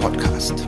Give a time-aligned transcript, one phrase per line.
[0.00, 0.66] Podcast.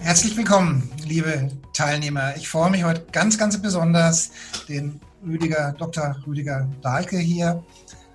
[0.00, 2.36] Herzlich willkommen, liebe Teilnehmer.
[2.36, 4.30] Ich freue mich heute ganz, ganz besonders,
[4.68, 6.16] den Rüdiger, Dr.
[6.26, 7.62] Rüdiger Dahlke hier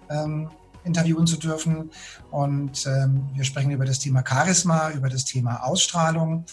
[0.10, 0.50] ähm,
[0.86, 1.92] interviewen zu dürfen.
[2.32, 6.46] Und ähm, wir sprechen über das Thema Charisma, über das Thema Ausstrahlung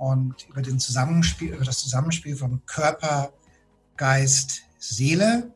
[0.00, 3.34] und über, den Zusammenspiel, über das Zusammenspiel von Körper,
[3.98, 5.52] Geist, Seele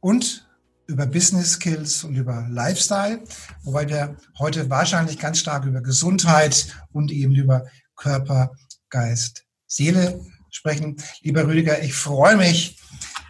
[0.00, 0.48] und
[0.88, 3.22] über Business Skills und über Lifestyle,
[3.62, 8.50] wobei wir heute wahrscheinlich ganz stark über Gesundheit und eben über Körper,
[8.90, 10.96] Geist, Seele sprechen.
[11.22, 12.80] Lieber Rüdiger, ich freue mich,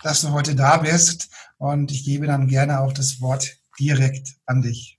[0.03, 4.63] dass du heute da bist und ich gebe dann gerne auch das Wort direkt an
[4.63, 4.99] dich.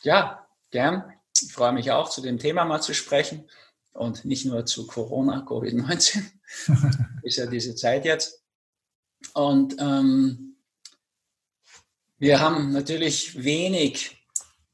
[0.00, 1.04] Ja, gern.
[1.42, 3.48] Ich freue mich auch, zu dem Thema mal zu sprechen
[3.92, 6.22] und nicht nur zu Corona, Covid-19.
[7.22, 8.42] ist ja diese Zeit jetzt.
[9.34, 10.56] Und ähm,
[12.18, 14.16] wir haben natürlich wenig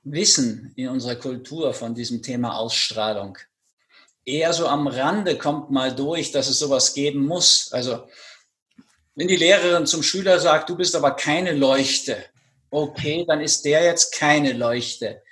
[0.04, 3.38] Wissen in unserer Kultur von diesem Thema Ausstrahlung.
[4.24, 7.72] Eher so am Rande kommt mal durch, dass es sowas geben muss.
[7.72, 8.08] Also
[9.14, 12.16] wenn die Lehrerin zum Schüler sagt, du bist aber keine Leuchte,
[12.70, 15.22] okay, dann ist der jetzt keine Leuchte.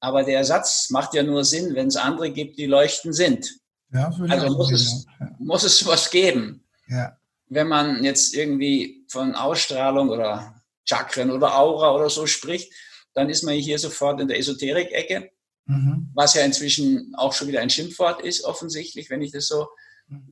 [0.00, 3.58] Aber der Satz macht ja nur Sinn, wenn es andere gibt, die Leuchten sind.
[3.92, 5.30] Ja, also muss es, ja.
[5.38, 6.64] muss es was geben.
[6.88, 7.16] Ja.
[7.46, 12.72] Wenn man jetzt irgendwie von Ausstrahlung oder Chakren oder Aura oder so spricht,
[13.14, 15.30] dann ist man hier sofort in der Esoterik-Ecke,
[15.66, 16.10] mhm.
[16.14, 19.68] was ja inzwischen auch schon wieder ein Schimpfwort ist, offensichtlich, wenn ich das so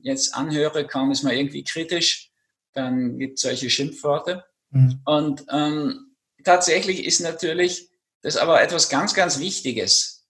[0.01, 2.31] jetzt anhöre, kaum ist man irgendwie kritisch
[2.77, 4.45] dann gibt es solche Schimpfworte.
[4.69, 5.01] Mhm.
[5.03, 7.86] Und ähm, tatsächlich ist natürlich
[8.21, 10.25] das aber etwas ganz, ganz Wichtiges.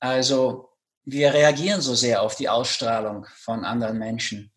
[0.00, 0.68] Also
[1.04, 4.52] wir reagieren so sehr auf die Ausstrahlung von anderen Menschen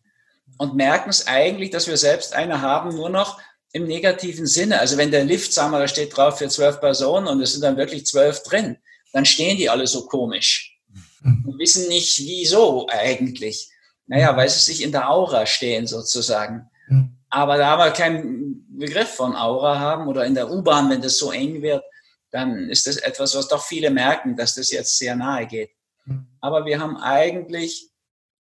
[0.58, 3.40] und merken es eigentlich, dass wir selbst eine haben, nur noch
[3.72, 4.80] im negativen Sinne.
[4.80, 7.62] Also wenn der Lift, sagen wir, da steht drauf für zwölf Personen und es sind
[7.62, 8.76] dann wirklich zwölf drin,
[9.12, 10.78] dann stehen die alle so komisch
[11.22, 11.44] mhm.
[11.46, 13.70] und wissen nicht, wieso eigentlich.
[14.06, 16.68] Naja, weil sie sich in der Aura stehen sozusagen.
[16.88, 17.16] Mhm.
[17.28, 21.30] Aber da wir keinen Begriff von Aura haben oder in der U-Bahn, wenn das so
[21.30, 21.84] eng wird,
[22.30, 25.70] dann ist das etwas, was doch viele merken, dass das jetzt sehr nahe geht.
[26.04, 26.26] Hm.
[26.40, 27.90] Aber wir haben eigentlich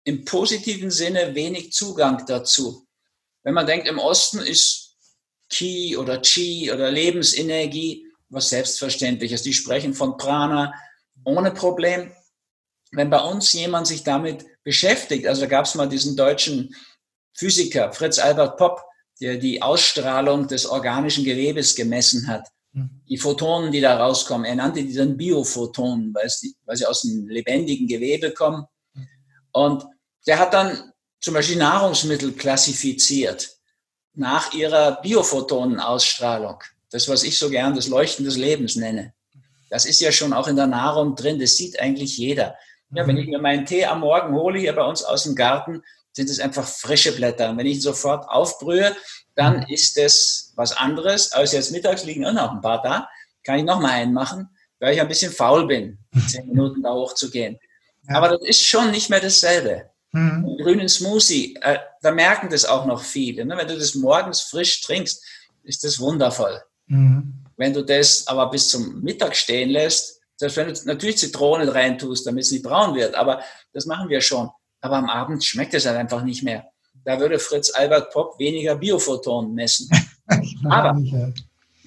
[0.03, 2.87] im positiven Sinne wenig Zugang dazu.
[3.43, 4.95] Wenn man denkt, im Osten ist
[5.49, 9.41] Ki oder Chi oder Lebensenergie was Selbstverständliches.
[9.43, 10.73] Die sprechen von Prana
[11.23, 12.11] ohne Problem.
[12.91, 16.75] Wenn bei uns jemand sich damit beschäftigt, also gab es mal diesen deutschen
[17.33, 18.81] Physiker Fritz Albert Popp,
[19.19, 22.47] der die Ausstrahlung des organischen Gewebes gemessen hat.
[22.77, 23.01] Mhm.
[23.09, 27.01] Die Photonen, die da rauskommen, er nannte die dann Biophotonen, weil, die, weil sie aus
[27.01, 28.65] dem lebendigen Gewebe kommen.
[28.93, 29.07] Mhm.
[29.51, 29.85] Und
[30.27, 33.49] der hat dann zum Beispiel Nahrungsmittel klassifiziert
[34.13, 36.59] nach ihrer Biophotonenausstrahlung.
[36.91, 39.13] Das, was ich so gern das Leuchten des Lebens nenne.
[39.69, 41.39] Das ist ja schon auch in der Nahrung drin.
[41.39, 42.55] Das sieht eigentlich jeder.
[42.91, 43.21] Ja, wenn mhm.
[43.21, 45.81] ich mir meinen Tee am Morgen hole, hier bei uns aus dem Garten,
[46.13, 47.49] sind es einfach frische Blätter.
[47.49, 48.95] Und wenn ich sofort aufbrühe,
[49.37, 49.65] dann mhm.
[49.69, 53.07] ist es was anderes, als jetzt mittags liegen auch noch ein paar da,
[53.43, 54.49] kann ich noch mal einen machen,
[54.79, 57.57] weil ich ein bisschen faul bin, zehn Minuten da hochzugehen.
[58.09, 58.15] Ja.
[58.15, 59.89] Aber das ist schon nicht mehr dasselbe.
[60.11, 60.57] Mhm.
[60.61, 63.45] Grünen Smoothie, äh, da merken das auch noch viele.
[63.45, 63.55] Ne?
[63.55, 65.23] Wenn du das morgens frisch trinkst,
[65.63, 66.61] ist das wundervoll.
[66.87, 67.45] Mhm.
[67.57, 72.25] Wenn du das aber bis zum Mittag stehen lässt, selbst wenn du natürlich Zitrone reintust,
[72.25, 73.41] damit es nicht braun wird, aber
[73.73, 74.49] das machen wir schon
[74.81, 76.71] aber am Abend schmeckt es halt einfach nicht mehr.
[77.07, 79.89] Da würde Fritz Albert Popp weniger Biophotonen messen.
[80.69, 81.01] aber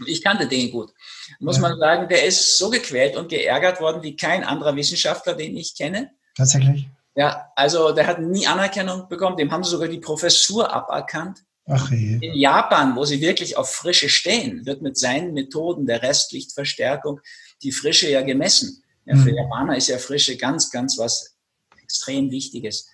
[0.07, 0.95] ich kannte den gut.
[1.41, 1.61] Muss ja.
[1.61, 5.77] man sagen, der ist so gequält und geärgert worden wie kein anderer Wissenschaftler, den ich
[5.77, 6.13] kenne.
[6.35, 6.89] Tatsächlich.
[7.15, 9.37] Ja, also der hat nie Anerkennung bekommen.
[9.37, 11.41] Dem haben sie sogar die Professur aberkannt.
[11.67, 12.17] Ach je.
[12.23, 17.21] In Japan, wo sie wirklich auf Frische stehen, wird mit seinen Methoden der Restlichtverstärkung
[17.63, 18.83] die Frische ja gemessen.
[19.05, 19.37] Ja, für mhm.
[19.37, 21.37] Japaner ist ja Frische ganz, ganz was
[21.83, 22.87] extrem Wichtiges.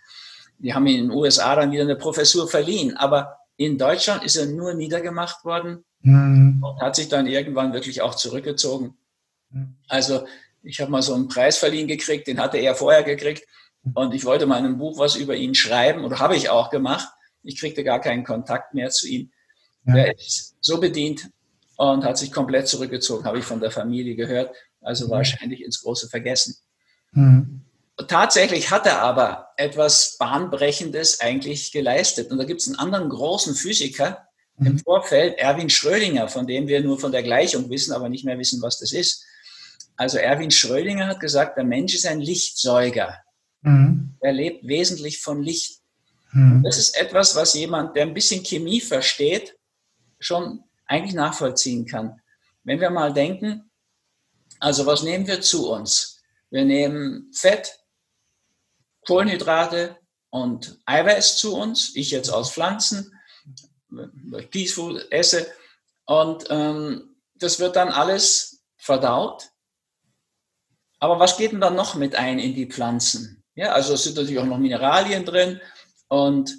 [0.59, 4.47] Die haben in den USA dann wieder eine Professur verliehen, aber in Deutschland ist er
[4.47, 6.63] nur niedergemacht worden mhm.
[6.63, 8.97] und hat sich dann irgendwann wirklich auch zurückgezogen.
[9.51, 9.77] Mhm.
[9.89, 10.27] Also
[10.63, 13.47] ich habe mal so einen Preis verliehen gekriegt, den hatte er vorher gekriegt
[13.95, 16.71] und ich wollte mal in einem Buch was über ihn schreiben oder habe ich auch
[16.71, 17.09] gemacht.
[17.43, 19.31] Ich kriegte gar keinen Kontakt mehr zu ihm.
[19.87, 19.97] Ja.
[19.97, 21.31] Er ist so bedient
[21.77, 24.55] und hat sich komplett zurückgezogen, habe ich von der Familie gehört.
[24.81, 25.11] Also mhm.
[25.11, 26.57] wahrscheinlich ins große Vergessen.
[27.13, 27.66] Mhm.
[28.09, 32.31] Tatsächlich hat er aber etwas Bahnbrechendes eigentlich geleistet.
[32.31, 34.27] Und da gibt es einen anderen großen Physiker
[34.59, 34.67] mhm.
[34.67, 38.39] im Vorfeld, Erwin Schrödinger, von dem wir nur von der Gleichung wissen, aber nicht mehr
[38.39, 39.25] wissen, was das ist.
[39.97, 43.17] Also Erwin Schrödinger hat gesagt, der Mensch ist ein Lichtsäuger.
[43.63, 44.15] Mhm.
[44.21, 45.81] Er lebt wesentlich von Licht.
[46.33, 46.63] Mhm.
[46.65, 49.57] Das ist etwas, was jemand, der ein bisschen Chemie versteht,
[50.19, 52.21] schon eigentlich nachvollziehen kann.
[52.63, 53.71] Wenn wir mal denken,
[54.61, 56.21] also was nehmen wir zu uns?
[56.51, 57.79] Wir nehmen Fett,
[59.07, 59.97] Kohlenhydrate
[60.31, 61.95] und Eiweiß zu uns.
[61.95, 63.13] Ich jetzt aus Pflanzen,
[64.51, 65.47] Peaceful esse.
[66.05, 69.51] Und ähm, das wird dann alles verdaut.
[70.99, 73.43] Aber was geht denn dann noch mit ein in die Pflanzen?
[73.55, 75.61] Ja, also es sind natürlich auch noch Mineralien drin
[76.09, 76.55] und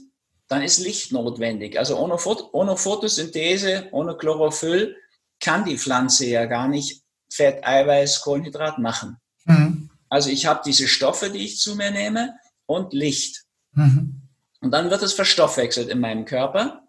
[0.48, 1.78] dann ist Licht notwendig.
[1.78, 2.18] Also ohne,
[2.52, 4.96] ohne Photosynthese, ohne Chlorophyll
[5.40, 9.20] kann die Pflanze ja gar nicht Fett, Eiweiß, Kohlenhydrat machen.
[10.10, 13.44] Also ich habe diese Stoffe, die ich zu mir nehme und Licht.
[13.74, 14.22] Mhm.
[14.62, 16.84] Und dann wird es verstoffwechselt in meinem Körper.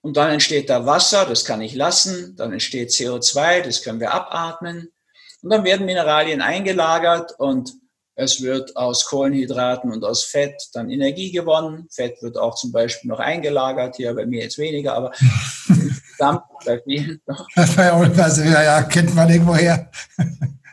[0.00, 2.36] Und dann entsteht da Wasser, das kann ich lassen.
[2.36, 4.90] Dann entsteht CO2, das können wir abatmen.
[5.42, 7.72] Und dann werden Mineralien eingelagert und
[8.20, 11.86] es wird aus Kohlenhydraten und aus Fett dann Energie gewonnen.
[11.88, 15.12] Fett wird auch zum Beispiel noch eingelagert, hier bei mir jetzt weniger, aber
[15.68, 17.46] insgesamt bei vielen noch.
[17.54, 19.88] Also, ja, ja, kennt man irgendwoher.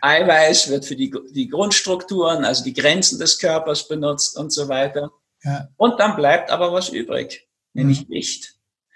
[0.05, 5.11] Eiweiß wird für die, die Grundstrukturen, also die Grenzen des Körpers benutzt und so weiter.
[5.43, 5.69] Ja.
[5.77, 8.13] Und dann bleibt aber was übrig, nämlich mhm.
[8.13, 8.55] Licht.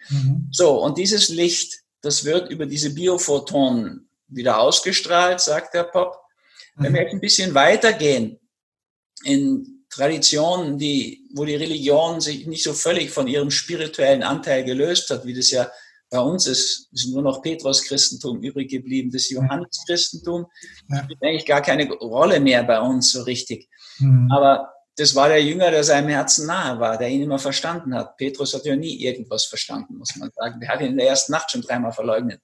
[0.09, 0.47] Mhm.
[0.51, 6.19] So, und dieses Licht, das wird über diese Biophotonen wieder ausgestrahlt, sagt der Pop.
[6.75, 7.05] Wenn wir mhm.
[7.05, 8.39] jetzt ein bisschen weitergehen
[9.23, 15.09] in Traditionen, die, wo die Religion sich nicht so völlig von ihrem spirituellen Anteil gelöst
[15.09, 15.69] hat, wie das ja
[16.09, 20.47] bei uns ist, ist nur noch Petrus-Christentum übrig geblieben, das Johannes-Christentum
[20.89, 21.03] ja.
[21.03, 23.69] spielt eigentlich gar keine Rolle mehr bei uns so richtig.
[23.99, 24.31] Mhm.
[24.31, 24.69] Aber
[24.99, 28.17] das war der Jünger, der seinem Herzen nahe war, der ihn immer verstanden hat.
[28.17, 30.59] Petrus hat ja nie irgendwas verstanden, muss man sagen.
[30.59, 32.41] Der hat ihn in der ersten Nacht schon dreimal verleugnet.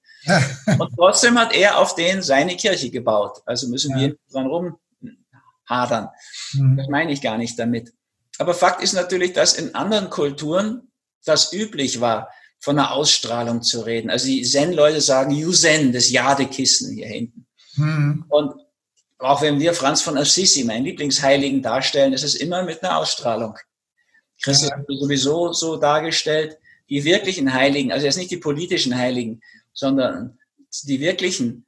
[0.78, 3.42] Und trotzdem hat er auf den seine Kirche gebaut.
[3.44, 4.08] Also müssen ja.
[4.08, 6.08] wir dran rumhadern.
[6.54, 6.76] Mhm.
[6.78, 7.92] Das meine ich gar nicht damit.
[8.38, 10.90] Aber Fakt ist natürlich, dass in anderen Kulturen
[11.26, 12.30] das üblich war,
[12.60, 14.10] von einer Ausstrahlung zu reden.
[14.10, 17.46] Also die Zen-Leute sagen You Zen, das Jadekissen hier hinten.
[17.76, 18.24] Mhm.
[18.28, 18.54] Und
[19.18, 23.56] auch wenn wir Franz von Assisi, meinen Lieblingsheiligen, darstellen, ist es immer mit einer Ausstrahlung.
[24.42, 24.76] Christus ja.
[24.76, 26.58] wird sowieso so dargestellt,
[26.88, 29.40] die wirklichen Heiligen, also jetzt nicht die politischen Heiligen,
[29.72, 30.38] sondern
[30.84, 31.66] die wirklichen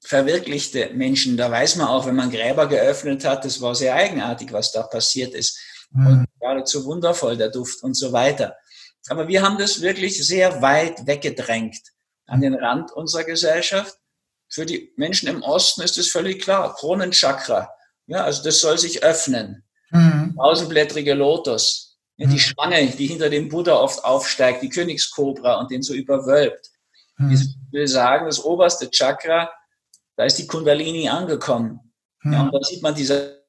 [0.00, 1.36] verwirklichte Menschen.
[1.36, 4.82] Da weiß man auch, wenn man Gräber geöffnet hat, das war sehr eigenartig, was da
[4.82, 5.58] passiert ist.
[5.90, 6.06] Mhm.
[6.06, 8.56] Und geradezu wundervoll, der Duft und so weiter.
[9.08, 11.76] Aber wir haben das wirklich sehr weit weggedrängt
[12.26, 13.98] an den Rand unserer Gesellschaft.
[14.48, 16.74] Für die Menschen im Osten ist es völlig klar.
[16.74, 17.70] Kronenchakra.
[18.06, 19.64] Ja, also das soll sich öffnen.
[19.90, 20.34] Mhm.
[20.36, 21.98] Tausendblättrige Lotus.
[22.16, 22.38] Ja, die mhm.
[22.38, 26.70] Schlange, die hinter dem Buddha oft aufsteigt, die Königskobra und den so überwölbt.
[27.16, 27.32] Mhm.
[27.32, 27.40] Ich
[27.72, 29.50] will sagen, das oberste Chakra,
[30.16, 31.92] da ist die Kundalini angekommen.
[32.22, 32.32] Mhm.
[32.32, 33.44] Ja, und da sieht man diese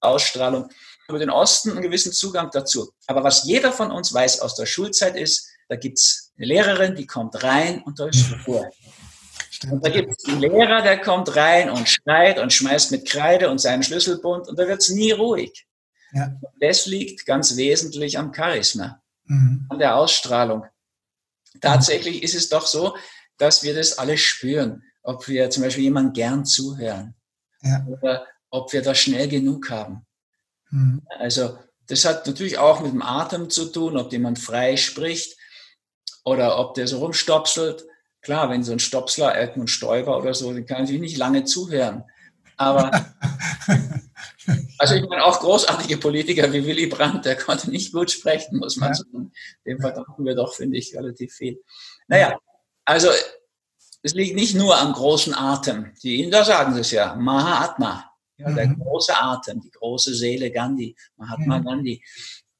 [0.00, 0.70] Ausstrahlung
[1.08, 2.92] über den Osten einen gewissen Zugang dazu.
[3.06, 6.94] Aber was jeder von uns weiß aus der Schulzeit ist, da gibt es eine Lehrerin,
[6.94, 8.70] die kommt rein und da ist Ruhe.
[9.70, 13.50] Und da gibt es einen Lehrer, der kommt rein und schreit und schmeißt mit Kreide
[13.50, 15.66] und seinem Schlüsselbund und da wird es nie ruhig.
[16.12, 16.38] Ja.
[16.60, 19.66] Das liegt ganz wesentlich am Charisma, mhm.
[19.68, 20.64] an der Ausstrahlung.
[21.60, 22.96] Tatsächlich ist es doch so,
[23.36, 27.16] dass wir das alle spüren, ob wir zum Beispiel jemand gern zuhören
[27.62, 27.84] ja.
[27.86, 30.06] oder ob wir das schnell genug haben.
[30.70, 31.02] Mhm.
[31.18, 35.36] Also das hat natürlich auch mit dem Atem zu tun, ob jemand frei spricht
[36.24, 37.86] oder ob der so rumstopselt.
[38.20, 42.04] Klar, wenn so ein Stopsler, Edmund Stoiber oder so, den kann ich nicht lange zuhören.
[42.56, 42.90] Aber
[44.78, 48.76] also ich meine auch großartige Politiker wie Willy Brandt, der konnte nicht gut sprechen, muss
[48.76, 48.94] man ja.
[48.94, 49.32] sagen.
[49.64, 51.62] Dem verdanken wir doch, finde ich, relativ viel.
[52.08, 52.38] Naja,
[52.84, 53.08] also
[54.02, 55.92] es liegt nicht nur am großen Atem.
[56.02, 58.07] Die Inder sagen es ja, Mahatma.
[58.38, 58.78] Ja, der mhm.
[58.78, 61.64] große Atem, die große Seele Gandhi, Mahatma mhm.
[61.64, 62.04] Gandhi.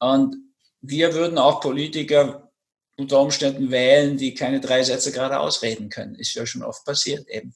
[0.00, 0.37] Und
[0.80, 2.50] wir würden auch Politiker
[2.97, 6.16] unter Umständen wählen, die keine drei Sätze gerade ausreden können.
[6.16, 7.54] Ist ja schon oft passiert eben.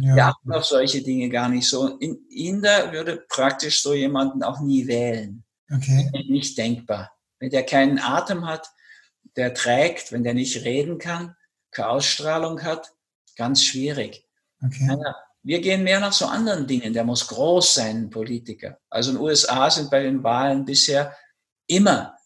[0.00, 0.14] Ja.
[0.14, 1.98] Wir achten auf solche Dinge gar nicht so.
[1.98, 5.44] In Inder würde praktisch so jemanden auch nie wählen.
[5.70, 6.10] Okay.
[6.28, 7.12] Nicht denkbar.
[7.38, 8.66] Wenn der keinen Atem hat,
[9.36, 11.36] der trägt, wenn der nicht reden kann,
[11.70, 12.92] keine Ausstrahlung hat,
[13.36, 14.26] ganz schwierig.
[14.64, 14.86] Okay.
[14.86, 16.92] Naja, wir gehen mehr nach so anderen Dingen.
[16.92, 18.78] Der muss groß sein, ein Politiker.
[18.90, 21.16] Also in den USA sind bei den Wahlen bisher
[21.66, 22.16] immer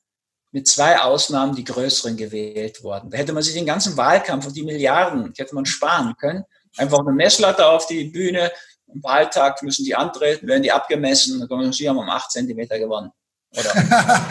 [0.51, 3.11] mit zwei Ausnahmen die größeren gewählt worden.
[3.11, 6.45] Da hätte man sich den ganzen Wahlkampf und die Milliarden hätte man sparen können.
[6.77, 8.53] Einfach eine Messlatte auf die Bühne.
[8.93, 11.39] Am Wahltag müssen die antreten, werden die abgemessen.
[11.39, 13.11] Dann kommen sie haben um acht Zentimeter gewonnen.
[13.57, 13.73] Oder,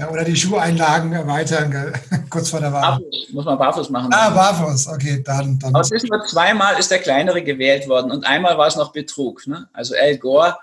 [0.00, 1.92] ja, oder die Schuheinlagen erweitern,
[2.30, 2.80] kurz vor der Wahl.
[2.80, 4.10] Barfuß, muss man barfuß machen.
[4.14, 5.58] Ah, barfuß, okay, dann.
[5.58, 5.74] dann.
[5.74, 8.92] Aber es ist nur zweimal ist der kleinere gewählt worden und einmal war es noch
[8.92, 9.46] Betrug.
[9.46, 9.68] Ne?
[9.74, 10.56] Also Al Gore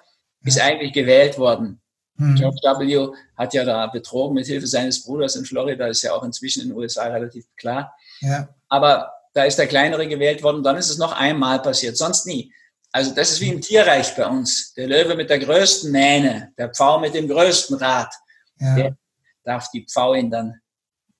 [0.44, 1.79] ist eigentlich gewählt worden.
[2.17, 2.34] Hm.
[2.34, 3.15] George W.
[3.38, 6.70] hat ja da betrogen mit Hilfe seines Bruders in Florida, ist ja auch inzwischen in
[6.70, 7.94] den USA relativ klar.
[8.22, 8.50] Ja.
[8.70, 12.51] Aber da ist der kleinere gewählt worden, dann ist es noch einmal passiert, sonst nie.
[12.91, 14.74] Also das ist wie im Tierreich bei uns.
[14.74, 18.12] Der Löwe mit der größten Mähne, der Pfau mit dem größten Rad,
[18.60, 18.75] ja.
[18.75, 18.98] der
[19.47, 20.59] darf die Pfauin dann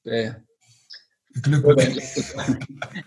[0.04, 0.34] äh,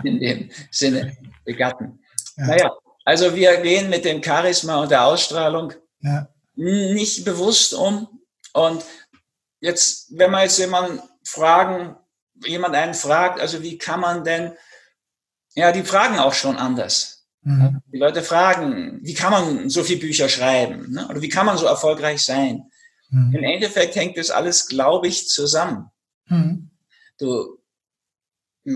[0.04, 2.00] in dem Sinne begatten.
[2.36, 2.46] Ja.
[2.46, 2.72] Naja,
[3.04, 6.28] also wir gehen mit dem Charisma und der Ausstrahlung ja.
[6.54, 8.08] nicht bewusst um.
[8.52, 8.84] Und
[9.60, 11.96] jetzt, wenn man jetzt jemanden fragen,
[12.44, 14.52] jemand einen fragt, also wie kann man denn,
[15.54, 17.26] ja, die fragen auch schon anders.
[17.42, 17.80] Mhm.
[17.92, 20.92] Die Leute fragen, wie kann man so viele Bücher schreiben?
[20.92, 21.08] Ne?
[21.08, 22.69] Oder wie kann man so erfolgreich sein?
[23.10, 23.34] Mhm.
[23.34, 25.90] Im Endeffekt hängt das alles, glaube ich, zusammen.
[26.26, 26.70] Mhm.
[27.18, 27.60] Du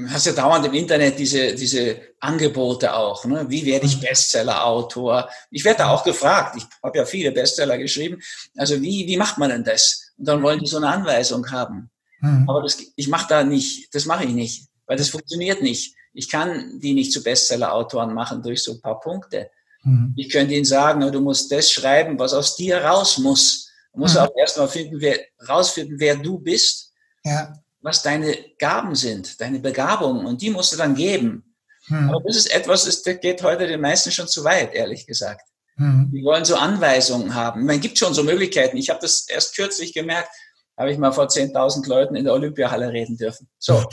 [0.09, 3.25] hast ja dauernd im Internet diese, diese Angebote auch.
[3.25, 3.47] Ne?
[3.49, 4.03] Wie werde ich mhm.
[4.03, 5.29] Bestseller-Autor?
[5.50, 6.57] Ich werde da auch gefragt.
[6.57, 8.21] Ich habe ja viele Bestseller geschrieben.
[8.57, 10.12] Also wie, wie macht man denn das?
[10.17, 11.91] Und dann wollen die so eine Anweisung haben.
[12.21, 12.49] Mhm.
[12.49, 15.95] Aber das, ich mache da nicht, das mache ich nicht, weil das funktioniert nicht.
[16.12, 19.50] Ich kann die nicht zu Bestseller-Autoren machen durch so ein paar Punkte.
[19.83, 20.14] Mhm.
[20.17, 23.71] Ich könnte ihnen sagen, du musst das schreiben, was aus dir raus muss.
[23.94, 24.20] Du musst mhm.
[24.20, 26.92] auch erstmal finden, wer, rausfinden, wer du bist.
[27.24, 27.52] Ja
[27.84, 31.54] was deine Gaben sind, deine Begabungen und die musst du dann geben.
[31.88, 32.08] Hm.
[32.08, 35.42] Aber das ist etwas, das geht heute den meisten schon zu weit, ehrlich gesagt.
[35.76, 36.10] Hm.
[36.10, 37.66] Die wollen so Anweisungen haben.
[37.66, 38.78] Man gibt schon so Möglichkeiten.
[38.78, 40.30] Ich habe das erst kürzlich gemerkt,
[40.78, 43.48] habe ich mal vor 10.000 Leuten in der Olympiahalle reden dürfen.
[43.58, 43.84] So.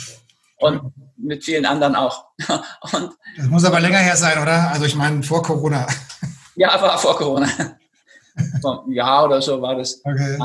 [0.60, 2.28] Und mit vielen anderen auch.
[2.94, 4.72] Und das muss aber länger her sein, oder?
[4.72, 5.86] Also ich meine vor Corona.
[6.56, 7.78] Ja, war vor Corona.
[8.62, 10.02] Vor einem Jahr oder so war das.
[10.04, 10.38] Okay.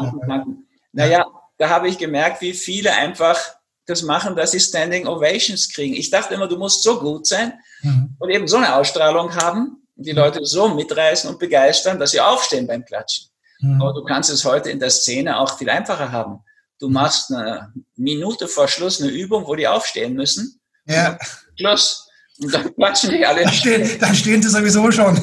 [0.93, 1.27] Naja,
[1.59, 3.39] da habe ich gemerkt, wie viele einfach
[3.87, 5.95] das machen, dass sie Standing Ovations kriegen.
[5.95, 8.17] Ich dachte immer, du musst so gut sein mhm.
[8.19, 10.19] und eben so eine Ausstrahlung haben, die mhm.
[10.19, 13.29] Leute so mitreißen und begeistern, dass sie aufstehen beim Klatschen.
[13.61, 13.81] Mhm.
[13.81, 16.41] Aber du kannst es heute in der Szene auch viel einfacher haben.
[16.79, 20.61] Du machst eine Minute vor Schluss eine Übung, wo die aufstehen müssen.
[20.87, 21.17] Ja.
[21.59, 22.09] Schluss.
[22.39, 23.45] Und dann klatschen die alle.
[23.45, 25.17] Dann stehen, dann stehen sie sowieso schon.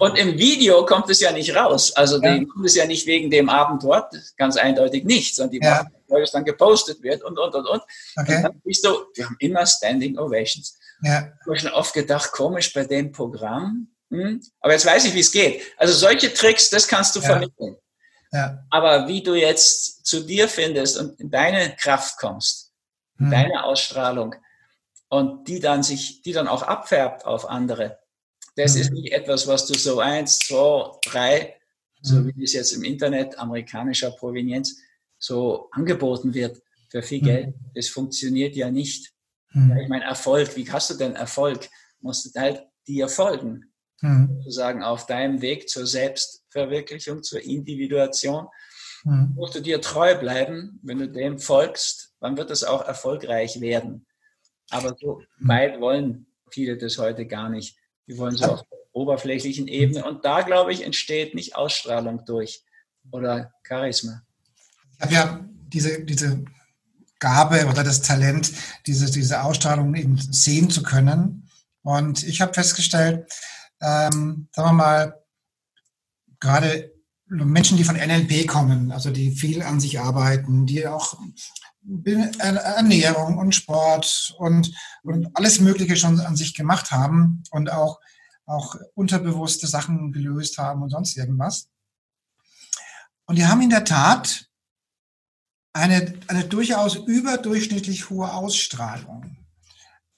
[0.00, 1.94] Und im Video kommt es ja nicht raus.
[1.94, 2.42] Also ja.
[2.46, 5.86] kommt es ja nicht wegen dem Abend dort, ganz eindeutig nicht, sondern die ja.
[6.08, 7.82] weil es dann gepostet wird und, und, und, und.
[8.16, 8.36] Okay.
[8.36, 10.78] Und dann bist du, wir haben immer Standing Ovations.
[11.02, 11.28] Ja.
[11.40, 13.88] Ich habe schon oft gedacht, komisch bei dem Programm.
[14.10, 14.42] Hm?
[14.60, 15.62] Aber jetzt weiß ich, wie es geht.
[15.76, 17.26] Also solche Tricks, das kannst du ja.
[17.26, 17.76] vermitteln.
[18.32, 18.64] Ja.
[18.70, 22.72] Aber wie du jetzt zu dir findest und in deine Kraft kommst,
[23.18, 23.30] hm.
[23.30, 24.34] deine Ausstrahlung
[25.10, 27.99] und die dann sich, die dann auch abfärbt auf andere,
[28.60, 31.56] das ist nicht etwas, was du so eins, zwei, drei,
[32.02, 32.32] so mhm.
[32.34, 34.76] wie es jetzt im Internet amerikanischer Provenienz
[35.18, 37.48] so angeboten wird für viel Geld.
[37.48, 37.70] Mhm.
[37.74, 39.12] Das funktioniert ja nicht.
[39.52, 39.78] Mhm.
[39.78, 41.68] Ich meine, Erfolg, wie hast du denn Erfolg?
[42.00, 43.72] Musst du halt dir folgen.
[44.00, 44.36] Mhm.
[44.38, 48.46] Sozusagen auf deinem Weg zur Selbstverwirklichung, zur Individuation.
[49.04, 49.32] Mhm.
[49.34, 50.80] Musst du dir treu bleiben.
[50.82, 54.06] Wenn du dem folgst, dann wird es auch erfolgreich werden.
[54.70, 57.79] Aber so weit wollen viele das heute gar nicht.
[58.10, 60.04] Die wollen so auf der oberflächlichen Ebene.
[60.04, 62.64] Und da, glaube ich, entsteht nicht Ausstrahlung durch
[63.12, 64.22] oder Charisma.
[64.96, 66.44] Ich habe ja diese, diese
[67.20, 68.50] Gabe oder das Talent,
[68.88, 71.48] diese, diese Ausstrahlung eben sehen zu können.
[71.82, 73.32] Und ich habe festgestellt,
[73.80, 75.22] ähm, sagen wir mal,
[76.40, 76.92] gerade
[77.28, 81.16] Menschen, die von NLP kommen, also die viel an sich arbeiten, die auch
[82.38, 84.72] Ernährung und Sport und,
[85.02, 88.00] und alles Mögliche schon an sich gemacht haben und auch,
[88.46, 91.68] auch unterbewusste Sachen gelöst haben und sonst irgendwas.
[93.26, 94.46] Und die haben in der Tat
[95.72, 99.36] eine, eine durchaus überdurchschnittlich hohe Ausstrahlung.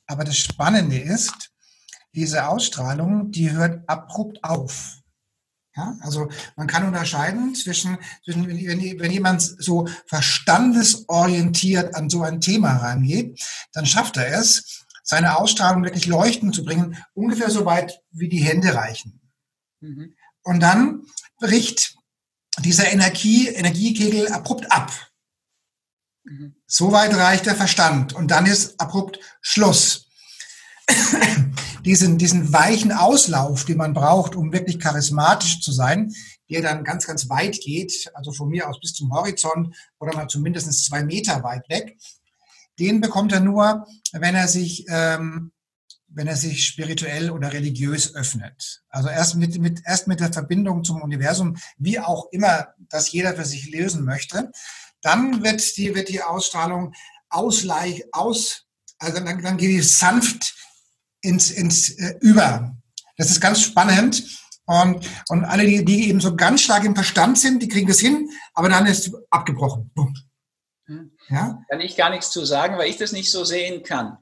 [0.07, 1.53] Aber das Spannende ist,
[2.15, 5.02] diese Ausstrahlung, die hört abrupt auf.
[5.75, 12.43] Ja, also man kann unterscheiden zwischen, zwischen wenn, wenn jemand so verstandesorientiert an so ein
[12.43, 13.41] Thema rangeht,
[13.73, 18.43] dann schafft er es, seine Ausstrahlung wirklich leuchten zu bringen, ungefähr so weit wie die
[18.43, 19.21] Hände reichen.
[19.81, 20.15] Mhm.
[20.43, 21.07] Und dann
[21.39, 21.97] bricht
[22.59, 24.93] dieser Energie, Energiekegel abrupt ab.
[26.25, 26.55] Mhm.
[26.67, 30.09] So weit reicht der Verstand und dann ist abrupt Schluss
[31.85, 36.13] diesen, diesen weichen Auslauf, den man braucht, um wirklich charismatisch zu sein,
[36.51, 40.29] der dann ganz, ganz weit geht, also von mir aus bis zum Horizont oder mal
[40.29, 41.97] zumindest zwei Meter weit weg,
[42.79, 45.53] den bekommt er nur, wenn er sich, ähm,
[46.09, 48.83] wenn er sich spirituell oder religiös öffnet.
[48.89, 53.35] Also erst mit, mit, erst mit der Verbindung zum Universum, wie auch immer das jeder
[53.35, 54.51] für sich lösen möchte,
[55.01, 56.95] dann wird die, wird die Ausstrahlung
[57.29, 58.67] ausleich, aus,
[58.99, 60.55] also dann, dann geht die sanft
[61.23, 62.77] ins, ins äh, Über.
[63.17, 64.23] Das ist ganz spannend.
[64.65, 67.99] Und, und alle, die, die eben so ganz stark im Verstand sind, die kriegen das
[67.99, 69.91] hin, aber dann ist abgebrochen.
[70.87, 71.13] Hm.
[71.29, 71.63] Ja?
[71.69, 74.19] Kann ich gar nichts zu sagen, weil ich das nicht so sehen kann.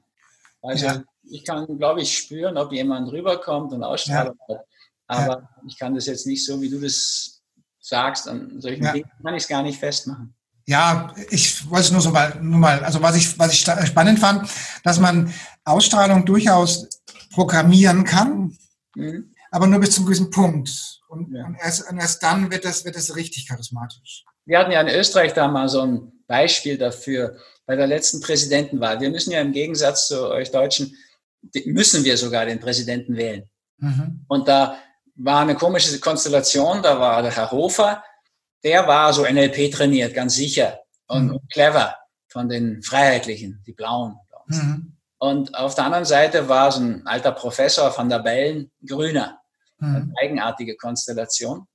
[0.61, 1.03] Also ja.
[1.23, 4.55] ich kann, glaube ich, spüren, ob jemand rüberkommt und Ausstrahlung ja.
[4.55, 4.65] hat.
[5.07, 5.49] Aber ja.
[5.67, 7.41] ich kann das jetzt nicht so, wie du das
[7.79, 10.35] sagst, an solchen Dingen kann ich es gar nicht festmachen.
[10.65, 14.19] Ja, ich wollte es nur so mal, nur mal, also was ich, was ich spannend
[14.19, 14.49] fand,
[14.83, 15.33] dass man
[15.65, 16.87] Ausstrahlung durchaus
[17.33, 18.57] programmieren kann,
[18.95, 19.33] mhm.
[19.51, 20.69] aber nur bis zum gewissen Punkt.
[21.09, 21.45] Und, ja.
[21.45, 24.23] und, erst, und, erst, dann wird das, wird das richtig charismatisch.
[24.45, 28.99] Wir hatten ja in Österreich da mal so ein Beispiel dafür bei der letzten Präsidentenwahl.
[28.99, 30.95] Wir müssen ja im Gegensatz zu euch Deutschen,
[31.65, 33.49] müssen wir sogar den Präsidenten wählen.
[33.77, 34.25] Mhm.
[34.27, 34.77] Und da
[35.15, 38.03] war eine komische Konstellation, da war der Herr Hofer,
[38.63, 41.39] der war so NLP trainiert, ganz sicher und, mhm.
[41.51, 41.95] clever
[42.27, 44.17] von den Freiheitlichen, die Blauen.
[44.47, 44.97] Mhm.
[45.17, 49.39] Und auf der anderen Seite war so ein alter Professor von der Bellen, Grüner.
[49.77, 49.95] Mhm.
[49.95, 51.67] Eine eigenartige Konstellation.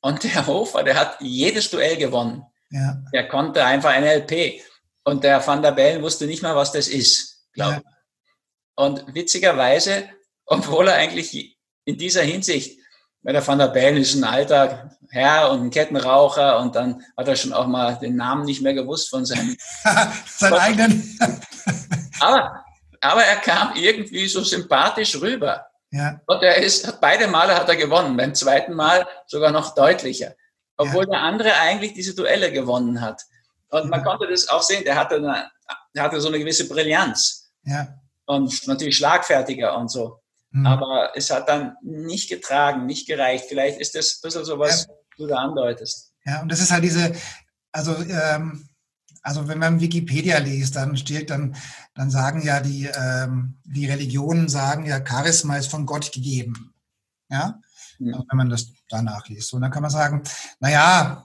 [0.00, 2.44] Und der Hofer, der hat jedes Duell gewonnen.
[2.70, 3.02] Ja.
[3.12, 4.60] Der konnte einfach NLP.
[5.04, 7.84] Und der Van der Bellen wusste nicht mal, was das ist, glaube ich.
[7.84, 8.84] Ja.
[8.84, 10.08] Und witzigerweise,
[10.46, 12.80] obwohl er eigentlich in dieser Hinsicht
[13.22, 17.28] weil der Van der Bellen ist ein alter Herr und ein Kettenraucher und dann hat
[17.28, 19.56] er schon auch mal den Namen nicht mehr gewusst von seinem
[20.26, 21.18] seinen eigenen.
[22.20, 22.64] aber,
[23.00, 25.66] aber er kam irgendwie so sympathisch rüber.
[25.90, 26.20] Ja.
[26.26, 30.34] Und er ist, beide Male hat er gewonnen, beim zweiten Mal sogar noch deutlicher.
[30.76, 31.10] Obwohl ja.
[31.10, 33.22] der andere eigentlich diese Duelle gewonnen hat.
[33.70, 35.50] Und man konnte das auch sehen, der hatte, eine,
[35.94, 37.52] der hatte so eine gewisse Brillanz.
[37.64, 37.88] Ja.
[38.26, 40.20] Und natürlich schlagfertiger und so.
[40.52, 40.66] Mhm.
[40.66, 43.46] Aber es hat dann nicht getragen, nicht gereicht.
[43.48, 44.94] Vielleicht ist das ein bisschen so, was ja.
[45.20, 46.12] Du da andeutest.
[46.24, 47.12] Ja, und das ist halt diese,
[47.72, 48.68] also, ähm,
[49.22, 51.54] also wenn man Wikipedia liest, dann steht, dann,
[51.94, 56.74] dann sagen ja die, ähm, die Religionen sagen ja, Charisma ist von Gott gegeben.
[57.28, 57.60] Ja,
[57.98, 58.14] mhm.
[58.14, 59.52] also wenn man das danach liest.
[59.52, 60.22] Und dann kann man sagen,
[60.58, 61.24] naja,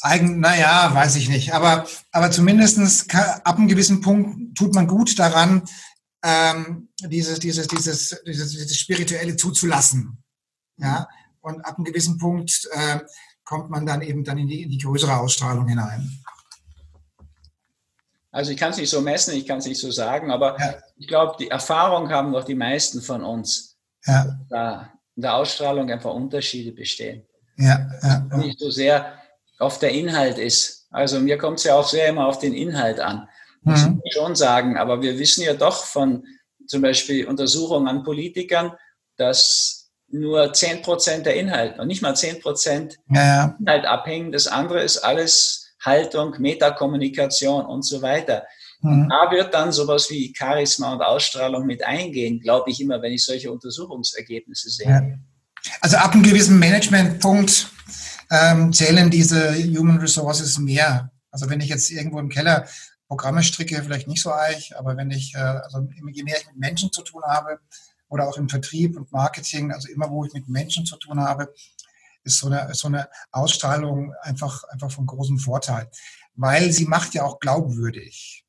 [0.00, 1.54] eigen, naja, weiß ich nicht.
[1.54, 5.62] Aber, aber zumindestens ab einem gewissen Punkt tut man gut daran,
[6.22, 10.22] ähm, dieses, dieses, dieses, dieses, dieses Spirituelle zuzulassen.
[10.76, 11.06] Ja,
[11.44, 13.00] und ab einem gewissen Punkt äh,
[13.44, 16.10] kommt man dann eben dann in die, in die größere Ausstrahlung hinein.
[18.30, 20.74] Also ich kann es nicht so messen, ich kann es nicht so sagen, aber ja.
[20.96, 23.76] ich glaube, die Erfahrung haben doch die meisten von uns.
[24.06, 24.38] Ja.
[24.48, 27.24] Da in der Ausstrahlung einfach Unterschiede bestehen.
[27.56, 28.36] Ja, ja, ja.
[28.38, 29.14] Nicht so sehr
[29.60, 30.88] auf der Inhalt ist.
[30.90, 33.28] Also mir kommt es ja auch sehr immer auf den Inhalt an
[33.64, 34.00] muss mhm.
[34.04, 34.76] ich schon sagen.
[34.76, 36.24] Aber wir wissen ja doch von
[36.66, 38.72] zum Beispiel Untersuchungen an Politikern,
[39.16, 39.83] dass
[40.14, 43.56] nur 10 Prozent der Inhalt, und nicht mal 10 Prozent ja, ja.
[43.58, 44.32] Inhalt abhängen.
[44.32, 48.44] Das andere ist alles Haltung, Metakommunikation und so weiter.
[48.80, 49.08] Mhm.
[49.08, 53.24] Da wird dann sowas wie Charisma und Ausstrahlung mit eingehen, glaube ich immer, wenn ich
[53.24, 54.88] solche Untersuchungsergebnisse sehe.
[54.88, 55.02] Ja.
[55.80, 57.68] Also ab einem gewissen Managementpunkt
[58.30, 61.10] ähm, zählen diese Human Resources mehr.
[61.30, 62.66] Also wenn ich jetzt irgendwo im Keller
[63.08, 66.56] Programme stricke, vielleicht nicht so eich, aber wenn ich, äh, also je mehr ich mit
[66.56, 67.58] Menschen zu tun habe
[68.08, 71.52] oder auch im Vertrieb und Marketing, also immer wo ich mit Menschen zu tun habe,
[72.24, 75.90] ist so eine, so eine Ausstrahlung einfach, einfach von großem Vorteil,
[76.34, 78.44] weil sie macht ja auch glaubwürdig.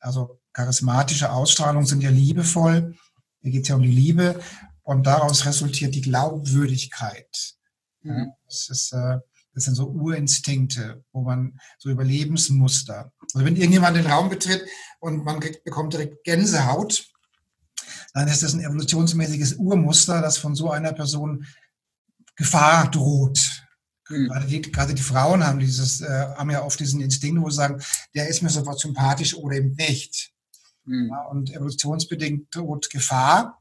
[0.00, 2.96] Also charismatische Ausstrahlungen sind ja liebevoll.
[3.42, 4.40] Hier geht es ja um die Liebe
[4.82, 7.56] und daraus resultiert die Glaubwürdigkeit.
[8.02, 8.32] Mhm.
[8.46, 9.18] Das ist, äh,
[9.54, 13.12] das sind so Urinstinkte, wo man so Überlebensmuster.
[13.34, 14.66] Also wenn irgendjemand den Raum betritt
[15.00, 17.08] und man kriegt, bekommt direkt Gänsehaut,
[18.12, 21.46] dann ist das ein evolutionsmäßiges Urmuster, das von so einer Person
[22.36, 23.38] Gefahr droht.
[24.08, 24.28] Mhm.
[24.28, 27.56] Gerade, die, gerade die Frauen haben dieses, äh, haben ja oft diesen Instinkt, wo sie
[27.56, 27.82] sagen,
[28.14, 30.32] der ist mir sofort sympathisch oder eben nicht.
[30.84, 31.08] Mhm.
[31.10, 33.60] Ja, und evolutionsbedingt droht Gefahr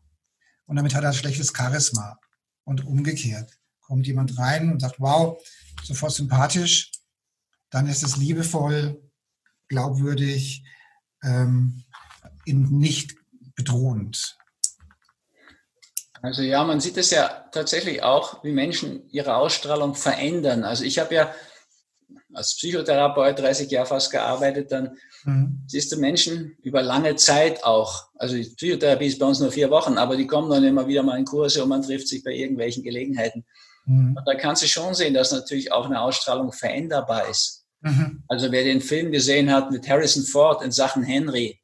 [0.66, 2.20] und damit hat er ein schlechtes Charisma.
[2.64, 5.40] Und umgekehrt kommt jemand rein und sagt, wow,
[5.84, 6.92] sofort sympathisch,
[7.70, 9.02] dann ist es liebevoll,
[9.68, 10.64] glaubwürdig,
[11.24, 11.84] ähm,
[12.46, 13.16] nicht
[13.56, 14.38] bedrohend.
[16.22, 20.63] Also ja, man sieht es ja tatsächlich auch, wie Menschen ihre Ausstrahlung verändern.
[20.63, 21.34] Also ich habe ja
[22.34, 25.63] als Psychotherapeut 30 Jahre fast gearbeitet, dann mhm.
[25.68, 28.10] siehst du Menschen über lange Zeit auch.
[28.15, 31.04] Also die Psychotherapie ist bei uns nur vier Wochen, aber die kommen dann immer wieder
[31.04, 33.46] mal in Kurse und man trifft sich bei irgendwelchen Gelegenheiten.
[33.86, 34.18] Mhm.
[34.18, 37.65] Und da kannst du schon sehen, dass natürlich auch eine Ausstrahlung veränderbar ist.
[37.82, 38.24] Mhm.
[38.28, 41.60] Also wer den Film gesehen hat mit Harrison Ford in Sachen Henry.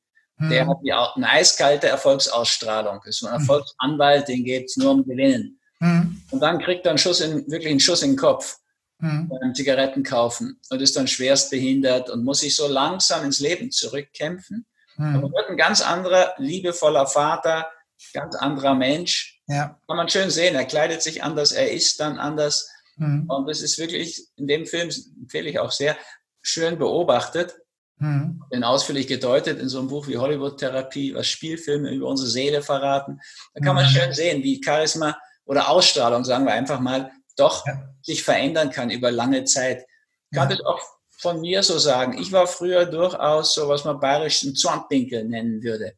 [0.49, 3.01] Der hat eine eiskalte Erfolgsausstrahlung.
[3.06, 3.39] Ist ein mhm.
[3.39, 5.60] Erfolgsanwalt, den geht es nur um Gewinnen.
[5.80, 6.21] Mhm.
[6.32, 8.58] Und dann kriegt er einen Schuss in, wirklich einen Schuss in den Kopf
[8.99, 9.30] mhm.
[9.30, 13.71] beim Zigaretten kaufen und ist dann schwerst behindert und muss sich so langsam ins Leben
[13.71, 14.65] zurückkämpfen.
[14.97, 15.15] Mhm.
[15.15, 17.69] Aber wird ein ganz anderer, liebevoller Vater,
[18.13, 19.41] ganz anderer Mensch.
[19.47, 19.80] Ja.
[19.88, 20.56] Kann man schön sehen.
[20.56, 22.69] Er kleidet sich anders, er isst dann anders.
[22.97, 23.30] Mhm.
[23.30, 25.97] Und das ist wirklich, in dem Film empfehle ich auch sehr,
[26.41, 27.56] schön beobachtet.
[28.01, 28.43] Mhm.
[28.51, 33.21] Den ausführlich gedeutet in so einem Buch wie Hollywood-Therapie, was Spielfilme über unsere Seele verraten.
[33.53, 33.89] Da kann man mhm.
[33.89, 37.89] schön sehen, wie Charisma oder Ausstrahlung, sagen wir einfach mal, doch ja.
[38.01, 39.85] sich verändern kann über lange Zeit.
[40.31, 40.55] Ich kann ja.
[40.55, 40.81] das auch
[41.19, 42.19] von mir so sagen.
[42.19, 45.93] Ich war früher durchaus so, was man bayerisch einen Zornpinkel nennen würde.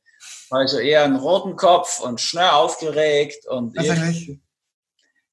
[0.49, 3.75] Also eher einen roten Kopf und schnell aufgeregt und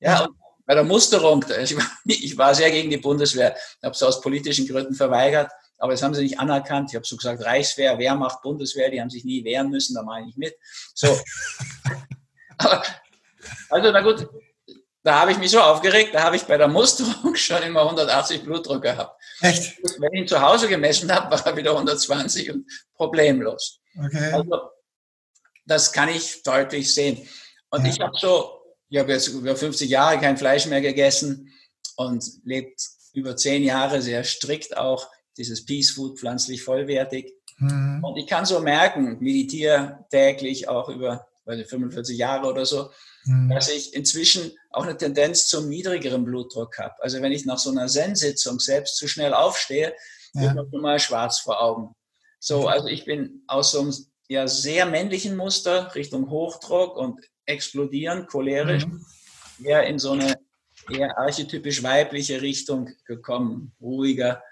[0.03, 3.93] ja, und bei der Musterung, ich war, ich war sehr gegen die Bundeswehr, Ich habe
[3.93, 5.51] es aus politischen Gründen verweigert,
[5.81, 6.91] aber das haben sie nicht anerkannt.
[6.91, 10.21] Ich habe so gesagt, Reichswehr, Wehrmacht, Bundeswehr, die haben sich nie wehren müssen, da mache
[10.29, 10.55] ich mit.
[10.95, 11.19] So.
[13.71, 14.29] also na gut,
[15.03, 18.45] da habe ich mich so aufgeregt, da habe ich bei der Musterung schon immer 180
[18.45, 19.19] Blutdruck gehabt.
[19.41, 19.79] Echt?
[19.99, 23.81] Wenn ich ihn zu Hause gemessen habe, war er wieder 120 und problemlos.
[23.99, 24.33] Okay.
[24.33, 24.71] Also,
[25.65, 27.27] das kann ich deutlich sehen.
[27.71, 27.93] Und ja.
[27.93, 31.51] ich habe so, ich habe jetzt über 50 Jahre kein Fleisch mehr gegessen
[31.97, 32.83] und lebt
[33.15, 35.09] über zehn Jahre sehr strikt auch
[35.41, 37.33] dieses Peace Food, pflanzlich vollwertig.
[37.59, 38.05] Mhm.
[38.05, 42.91] Und ich kann so merken, meditiere täglich auch über 45 Jahre oder so,
[43.25, 43.49] mhm.
[43.49, 46.95] dass ich inzwischen auch eine Tendenz zum niedrigeren Blutdruck habe.
[47.01, 49.95] Also wenn ich nach so einer Zen-Sitzung selbst zu schnell aufstehe,
[50.35, 50.43] ja.
[50.43, 51.97] wird mir schon mal schwarz vor Augen.
[52.39, 53.95] So, also ich bin aus so einem
[54.29, 59.05] ja, sehr männlichen Muster Richtung Hochdruck und explodieren, cholerisch, mhm.
[59.65, 60.37] eher in so eine
[60.89, 64.43] eher archetypisch weibliche Richtung gekommen, ruhiger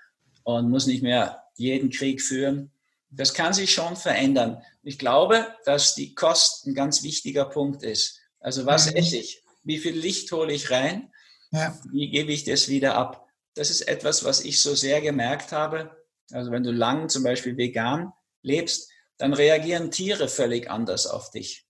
[0.48, 2.70] und muss nicht mehr jeden Krieg führen.
[3.10, 4.62] Das kann sich schon verändern.
[4.82, 8.20] Ich glaube, dass die Kost ein ganz wichtiger Punkt ist.
[8.40, 8.96] Also was mhm.
[8.96, 9.42] esse ich?
[9.62, 11.12] Wie viel Licht hole ich rein?
[11.50, 11.78] Ja.
[11.92, 13.28] Wie gebe ich das wieder ab?
[13.52, 15.94] Das ist etwas, was ich so sehr gemerkt habe.
[16.32, 21.66] Also wenn du lang zum Beispiel vegan lebst, dann reagieren Tiere völlig anders auf dich.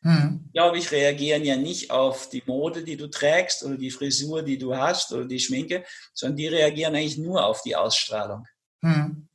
[0.00, 0.50] Mhm.
[0.52, 4.58] Glaube ich, reagieren ja nicht auf die Mode, die du trägst oder die Frisur, die
[4.58, 5.84] du hast oder die Schminke,
[6.14, 8.46] sondern die reagieren eigentlich nur auf die Ausstrahlung.
[8.80, 9.28] Mhm.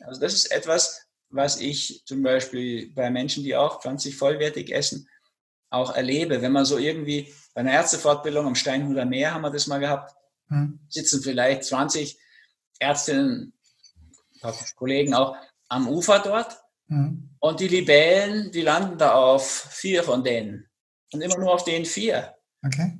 [0.00, 5.08] Also das ist etwas, was ich zum Beispiel bei Menschen, die auch pflanzlich vollwertig essen,
[5.70, 6.42] auch erlebe.
[6.42, 10.14] Wenn man so irgendwie bei einer Ärztefortbildung am Steinhuder Meer haben wir das mal gehabt,
[10.48, 10.80] hm.
[10.88, 12.18] sitzen vielleicht 20
[12.78, 13.52] Ärztinnen,
[14.76, 15.36] Kollegen auch
[15.68, 17.30] am Ufer dort hm.
[17.38, 20.68] und die Libellen, die landen da auf vier von denen
[21.12, 22.34] und immer nur auf den vier.
[22.64, 22.98] Okay.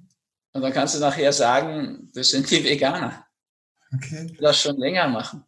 [0.52, 3.26] Und dann kannst du nachher sagen, das sind die Veganer.
[3.94, 4.26] Okay.
[4.26, 5.44] Die das schon länger machen.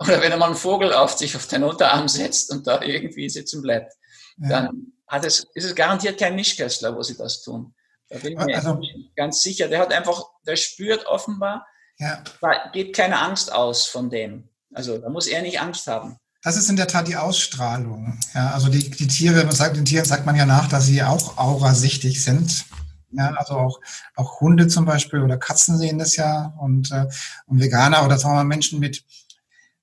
[0.00, 3.62] Oder wenn man einen Vogel auf sich auf den Unterarm setzt und da irgendwie sitzen
[3.62, 3.94] bleibt,
[4.38, 4.48] ja.
[4.48, 7.74] dann hat es, ist es garantiert kein Mischköstler, wo sie das tun.
[8.08, 8.80] Da bin ich mir also,
[9.16, 9.68] ganz sicher.
[9.68, 11.66] Der hat einfach, der spürt offenbar,
[11.98, 12.22] ja.
[12.40, 14.48] da geht keine Angst aus von dem.
[14.72, 16.18] Also da muss er nicht Angst haben.
[16.42, 18.18] Das ist in der Tat die Ausstrahlung.
[18.32, 21.02] Ja, also die, die Tiere, man sagt, den Tieren sagt man ja nach, dass sie
[21.02, 22.64] auch aurasichtig sind.
[23.10, 23.80] Ja, also auch,
[24.14, 27.06] auch Hunde zum Beispiel oder Katzen sehen das ja und, äh,
[27.46, 29.02] und Veganer oder sagen wir mal Menschen mit,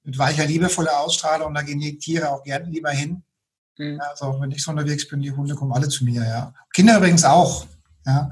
[0.04, 3.24] mit weicher, liebevoller Ausstrahlung, da gehen die Tiere auch gerne lieber hin.
[3.78, 4.00] Mhm.
[4.00, 6.54] Also wenn ich so unterwegs bin, die Hunde kommen alle zu mir, ja.
[6.74, 7.65] Kinder übrigens auch.
[8.06, 8.30] Ja.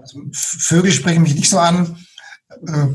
[0.00, 1.96] Also, Vögel sprechen mich nicht so an.
[2.50, 2.88] Äh,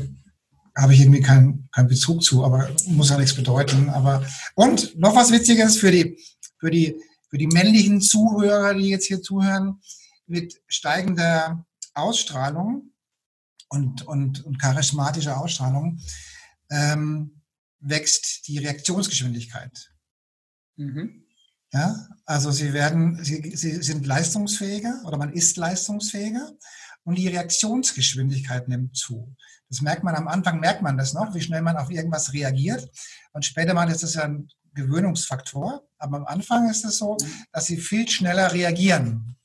[0.76, 3.90] habe ich irgendwie keinen keinen Bezug zu, aber muss ja nichts bedeuten.
[3.90, 6.18] Aber und noch was Witziges für die
[6.58, 9.80] für die für die männlichen Zuhörer, die jetzt hier zuhören,
[10.26, 12.92] mit steigender Ausstrahlung
[13.68, 16.00] und und, und charismatischer Ausstrahlung
[16.70, 17.42] ähm,
[17.80, 19.92] wächst die Reaktionsgeschwindigkeit.
[20.76, 21.24] Mhm.
[21.72, 26.52] Ja, also sie werden, sie, sie sind leistungsfähiger oder man ist leistungsfähiger
[27.04, 29.34] und die Reaktionsgeschwindigkeit nimmt zu.
[29.68, 32.90] Das merkt man am Anfang, merkt man das noch, wie schnell man auf irgendwas reagiert.
[33.32, 35.82] Und später mal ist das ja ein Gewöhnungsfaktor.
[35.98, 37.16] Aber am Anfang ist es so,
[37.52, 39.36] dass sie viel schneller reagieren,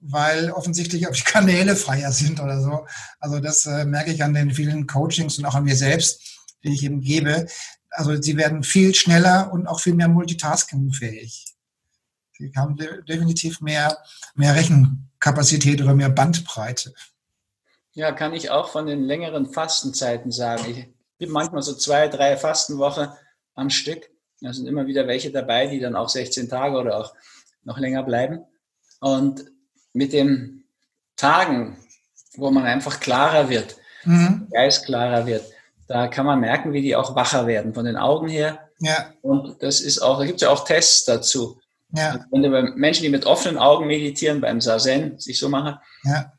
[0.00, 2.86] weil offensichtlich auch die Kanäle freier sind oder so.
[3.20, 6.74] Also das äh, merke ich an den vielen Coachings und auch an mir selbst, die
[6.74, 7.46] ich eben gebe.
[7.90, 11.53] Also sie werden viel schneller und auch viel mehr multitaskingfähig.
[12.36, 13.96] Sie haben definitiv mehr,
[14.34, 16.94] mehr Rechenkapazität oder mehr Bandbreite.
[17.92, 20.64] Ja, kann ich auch von den längeren Fastenzeiten sagen.
[20.66, 23.08] Ich bin manchmal so zwei, drei Fastenwochen
[23.54, 24.10] am Stück.
[24.40, 27.14] Da sind immer wieder welche dabei, die dann auch 16 Tage oder auch
[27.62, 28.40] noch länger bleiben.
[29.00, 29.44] Und
[29.92, 30.64] mit den
[31.16, 31.78] Tagen
[32.36, 34.48] wo man einfach klarer wird, mhm.
[34.50, 35.44] Geist klarer wird.
[35.86, 38.58] Da kann man merken, wie die auch wacher werden von den Augen her.
[38.80, 39.12] Ja.
[39.22, 41.60] Und das ist auch, da gibt es ja auch Tests dazu.
[41.94, 42.12] Ja.
[42.12, 45.76] Also wenn du bei Menschen, die mit offenen Augen meditieren, beim Sazen sich so machen,
[46.04, 46.32] ja.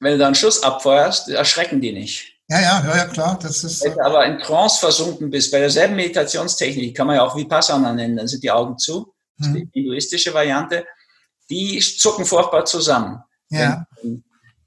[0.00, 2.32] wenn du da einen Schuss abfeuerst, erschrecken die nicht.
[2.48, 3.38] Ja, ja, ja, klar.
[3.40, 7.22] Das ist, wenn du aber in Trance versunken bist, bei derselben Meditationstechnik, kann man ja
[7.22, 9.70] auch Vipassana nennen, dann sind die Augen zu, das ist die mhm.
[9.72, 10.84] hinduistische Variante,
[11.48, 13.22] die zucken furchtbar zusammen.
[13.48, 13.86] Ja.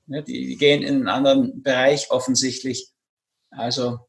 [0.08, 2.90] Ne, die gehen in einen anderen Bereich offensichtlich.
[3.52, 4.00] Also,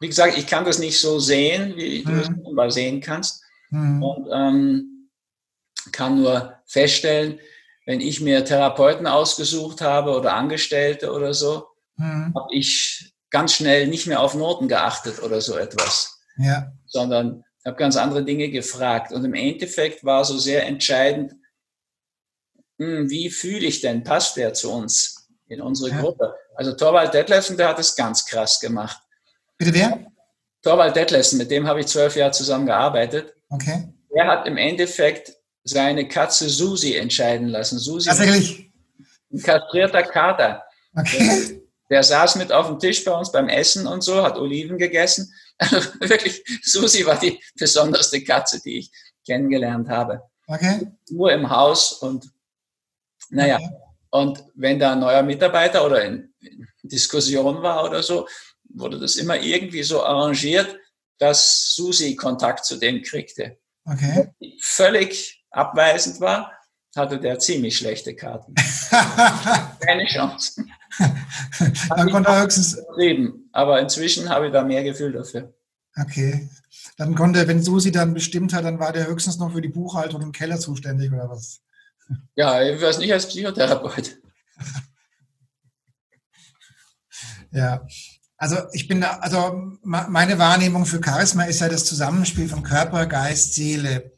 [0.00, 2.10] wie gesagt, ich kann das nicht so sehen, wie mhm.
[2.10, 3.42] du es mal sehen kannst.
[3.70, 4.02] Mhm.
[4.02, 4.93] Und ähm,
[5.94, 7.40] kann nur feststellen,
[7.86, 12.34] wenn ich mir Therapeuten ausgesucht habe oder Angestellte oder so, mhm.
[12.34, 16.72] habe ich ganz schnell nicht mehr auf Noten geachtet oder so etwas, ja.
[16.86, 19.12] sondern habe ganz andere Dinge gefragt.
[19.12, 21.32] Und im Endeffekt war so sehr entscheidend,
[22.78, 26.00] hm, wie fühle ich denn, passt der zu uns in unsere ja.
[26.00, 26.34] Gruppe?
[26.56, 29.00] Also Torvald Detlefsen, der hat es ganz krass gemacht.
[29.58, 30.06] Bitte wer?
[30.62, 33.34] Torvald Detlefsen, mit dem habe ich zwölf Jahre zusammen gearbeitet.
[33.50, 33.88] Okay.
[34.14, 37.78] Er hat im Endeffekt seine Katze Susi entscheiden lassen.
[37.78, 38.70] Susi Tatsächlich?
[39.32, 40.62] Ein kastrierter Kater.
[40.94, 41.60] Okay.
[41.90, 45.32] Der saß mit auf dem Tisch bei uns beim Essen und so, hat Oliven gegessen.
[45.58, 48.90] Also wirklich, Susi war die besonderste Katze, die ich
[49.26, 50.22] kennengelernt habe.
[50.46, 50.86] Okay.
[51.10, 52.30] Nur im Haus und
[53.30, 53.56] naja.
[53.56, 53.70] Okay.
[54.10, 58.28] Und wenn da ein neuer Mitarbeiter oder in, in Diskussion war oder so,
[58.68, 60.76] wurde das immer irgendwie so arrangiert,
[61.18, 63.58] dass Susi Kontakt zu dem kriegte.
[63.84, 64.28] Okay.
[64.60, 66.52] Völlig abweisend war,
[66.96, 68.54] hatte der ziemlich schlechte Karten.
[69.80, 70.64] Keine Chance.
[71.88, 72.78] Dann konnte er höchstens.
[73.52, 75.52] Aber inzwischen habe ich da mehr Gefühl dafür.
[75.96, 76.48] Okay.
[76.96, 80.22] Dann konnte, wenn Susi dann bestimmt hat, dann war der höchstens noch für die Buchhaltung
[80.22, 81.60] im Keller zuständig oder was?
[82.36, 84.18] Ja, ich weiß nicht als Psychotherapeut.
[87.50, 87.86] ja.
[88.36, 93.54] Also ich bin, also meine Wahrnehmung für Charisma ist ja das Zusammenspiel von Körper, Geist,
[93.54, 94.13] Seele.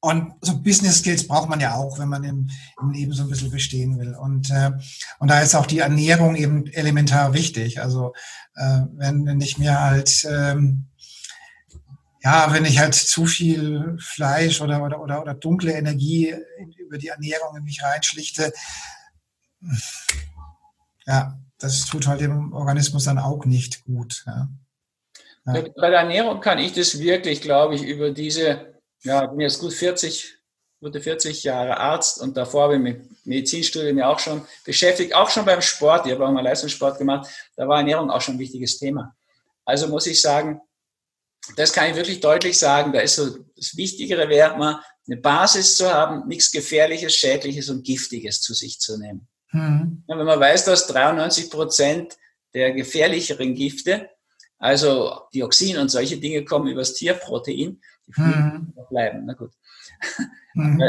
[0.00, 2.48] Und so Business Skills braucht man ja auch, wenn man im,
[2.80, 4.14] im Leben so ein bisschen bestehen will.
[4.14, 4.70] Und, äh,
[5.18, 7.80] und da ist auch die Ernährung eben elementar wichtig.
[7.80, 8.12] Also
[8.54, 10.86] äh, wenn, wenn ich mir halt, ähm,
[12.22, 16.34] ja, wenn ich halt zu viel Fleisch oder, oder, oder, oder dunkle Energie
[16.78, 18.52] über die Ernährung in mich reinschlichte,
[21.06, 24.22] ja, das tut halt dem Organismus dann auch nicht gut.
[24.26, 24.48] Ja.
[25.46, 25.62] Ja.
[25.76, 29.60] Bei der Ernährung kann ich das wirklich, glaube ich, über diese ja, ich bin jetzt
[29.60, 30.38] gut 40,
[30.80, 35.30] gute 40 Jahre Arzt und davor habe ich mit Medizinstudium ja auch schon beschäftigt, auch
[35.30, 36.06] schon beim Sport.
[36.06, 37.28] Ich habe auch mal Leistungssport gemacht.
[37.56, 39.16] Da war Ernährung auch schon ein wichtiges Thema.
[39.64, 40.60] Also muss ich sagen,
[41.56, 42.92] das kann ich wirklich deutlich sagen.
[42.92, 47.84] Da ist so das Wichtigere wäre mal eine Basis zu haben, nichts Gefährliches, Schädliches und
[47.84, 49.26] Giftiges zu sich zu nehmen.
[49.52, 50.04] Mhm.
[50.06, 52.16] Ja, wenn man weiß, dass 93 Prozent
[52.54, 54.10] der gefährlicheren Gifte,
[54.58, 57.80] also Dioxin und solche Dinge kommen übers Tierprotein,
[58.16, 58.74] die mhm.
[58.90, 59.24] bleiben.
[59.26, 59.52] Na gut.
[60.54, 60.82] Mhm.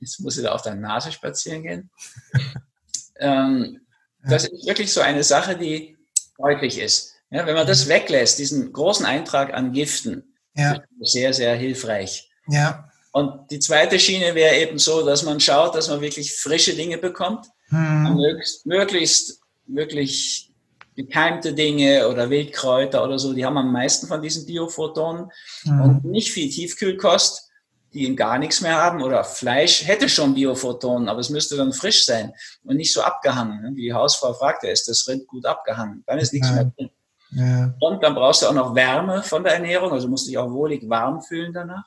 [0.00, 1.90] Jetzt muss ich da auf der Nase spazieren gehen.
[3.18, 3.80] ähm,
[4.26, 5.96] das ist wirklich so eine Sache, die
[6.38, 7.14] deutlich ist.
[7.30, 10.80] Ja, wenn man das weglässt, diesen großen Eintrag an Giften, ja.
[11.00, 12.30] sehr, sehr hilfreich.
[12.48, 12.90] Ja.
[13.12, 16.98] Und die zweite Schiene wäre eben so, dass man schaut, dass man wirklich frische Dinge
[16.98, 18.14] bekommt, mhm.
[18.16, 20.53] möglichst, möglichst wirklich
[20.96, 25.30] gekeimte Dinge oder Wildkräuter oder so, die haben am meisten von diesen Biophotonen
[25.64, 25.80] mhm.
[25.80, 27.50] und nicht viel Tiefkühlkost,
[27.92, 32.04] die gar nichts mehr haben oder Fleisch hätte schon Biophotonen, aber es müsste dann frisch
[32.04, 32.32] sein
[32.64, 33.62] und nicht so abgehangen.
[33.62, 33.70] Ne?
[33.74, 36.02] Wie die Hausfrau fragte, ist das Rind gut abgehangen?
[36.06, 36.54] Dann ist nichts ja.
[36.54, 36.90] mehr drin.
[37.30, 37.74] Ja.
[37.80, 40.50] Und dann brauchst du auch noch Wärme von der Ernährung, also musst du dich auch
[40.50, 41.84] wohlig warm fühlen danach.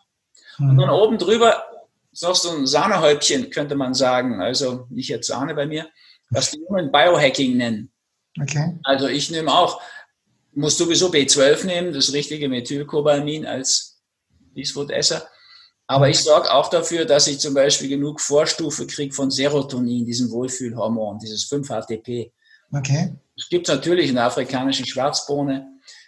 [0.57, 0.71] Mhm.
[0.71, 1.63] Und dann oben drüber
[2.11, 5.87] ist noch so ein Sahnehäubchen, könnte man sagen, also nicht jetzt Sahne bei mir,
[6.29, 7.91] was die Jungen Biohacking nennen.
[8.41, 8.77] Okay.
[8.83, 9.81] Also ich nehme auch,
[10.53, 14.01] muss sowieso B12 nehmen, das richtige Methylcobalamin als
[14.53, 15.27] Biesfood-Esser.
[15.87, 20.29] Aber ich sorge auch dafür, dass ich zum Beispiel genug Vorstufe kriege von Serotonin, diesem
[20.31, 22.31] Wohlfühlhormon, dieses 5-HTP.
[22.73, 23.15] Okay.
[23.37, 25.65] Es gibt natürlich in der afrikanischen Schwarzbohne.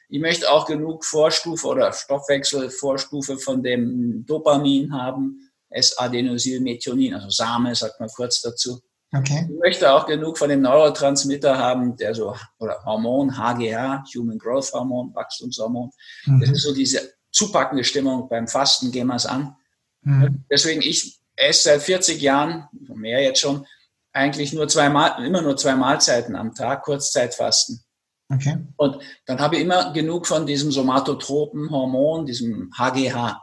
[0.10, 8.00] Ich möchte auch genug Vorstufe oder Stoffwechselvorstufe von dem Dopamin haben, S-Adenosylmethionin, also Same, sagt
[8.00, 8.82] man kurz dazu.
[9.12, 9.48] Okay.
[9.50, 14.72] Ich möchte auch genug von dem Neurotransmitter haben, der so, oder Hormon, HGH, Human Growth
[14.72, 15.90] Hormon, Wachstumshormon.
[16.26, 16.42] Mhm.
[16.42, 18.30] Das ist so diese zupackende Stimmung.
[18.30, 19.56] Beim Fasten gehen wir es an.
[20.02, 20.46] Mhm.
[20.50, 23.66] Deswegen, ich esse seit 40 Jahren, mehr jetzt schon,
[24.14, 27.84] eigentlich nur zwei Mal, immer nur zwei Mahlzeiten am Tag, Kurzzeitfasten.
[28.32, 28.58] Okay.
[28.78, 33.42] Und dann habe ich immer genug von diesem somatotropen Hormon, diesem HGH.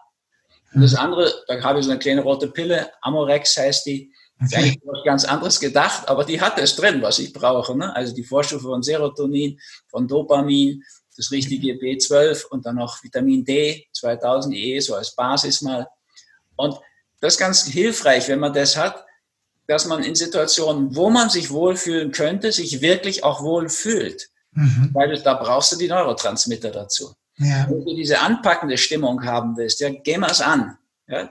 [0.75, 0.99] Und das mhm.
[0.99, 4.47] andere, da habe ich so eine kleine rote Pille, Amorex heißt die, Okay.
[4.47, 7.77] ist eigentlich was ganz anderes gedacht, aber die hat es drin, was ich brauche.
[7.77, 7.95] Ne?
[7.97, 10.83] Also die Vorstufe von Serotonin, von Dopamin,
[11.17, 15.87] das richtige B12 und dann noch Vitamin D, 2000 IE, so als Basis mal.
[16.57, 16.79] Und
[17.21, 19.05] das ist ganz hilfreich, wenn man das hat,
[19.67, 24.29] dass man in Situationen, wo man sich wohlfühlen könnte, sich wirklich auch wohlfühlt.
[24.53, 24.91] Mhm.
[24.93, 27.15] Weil da brauchst du die Neurotransmitter dazu.
[27.39, 27.67] Ja.
[27.69, 30.79] Wenn du diese anpackende Stimmung haben willst, ja, geh mal es an.
[31.09, 31.31] Ja?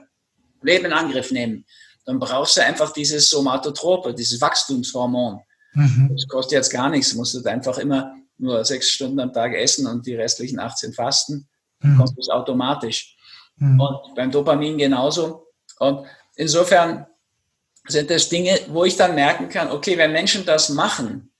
[0.62, 1.64] Leben in Angriff nehmen.
[2.06, 5.40] Dann brauchst du einfach dieses Somatotrope, dieses Wachstumshormon.
[5.74, 6.10] Mhm.
[6.12, 7.10] Das kostet jetzt gar nichts.
[7.10, 11.48] Du musst einfach immer nur sechs Stunden am Tag essen und die restlichen 18 fasten.
[11.80, 11.98] Mhm.
[11.98, 13.16] Kommt das automatisch.
[13.56, 13.80] Mhm.
[13.80, 15.48] Und beim Dopamin genauso.
[15.78, 17.06] Und insofern
[17.88, 21.32] sind das Dinge, wo ich dann merken kann, okay, wenn Menschen das machen,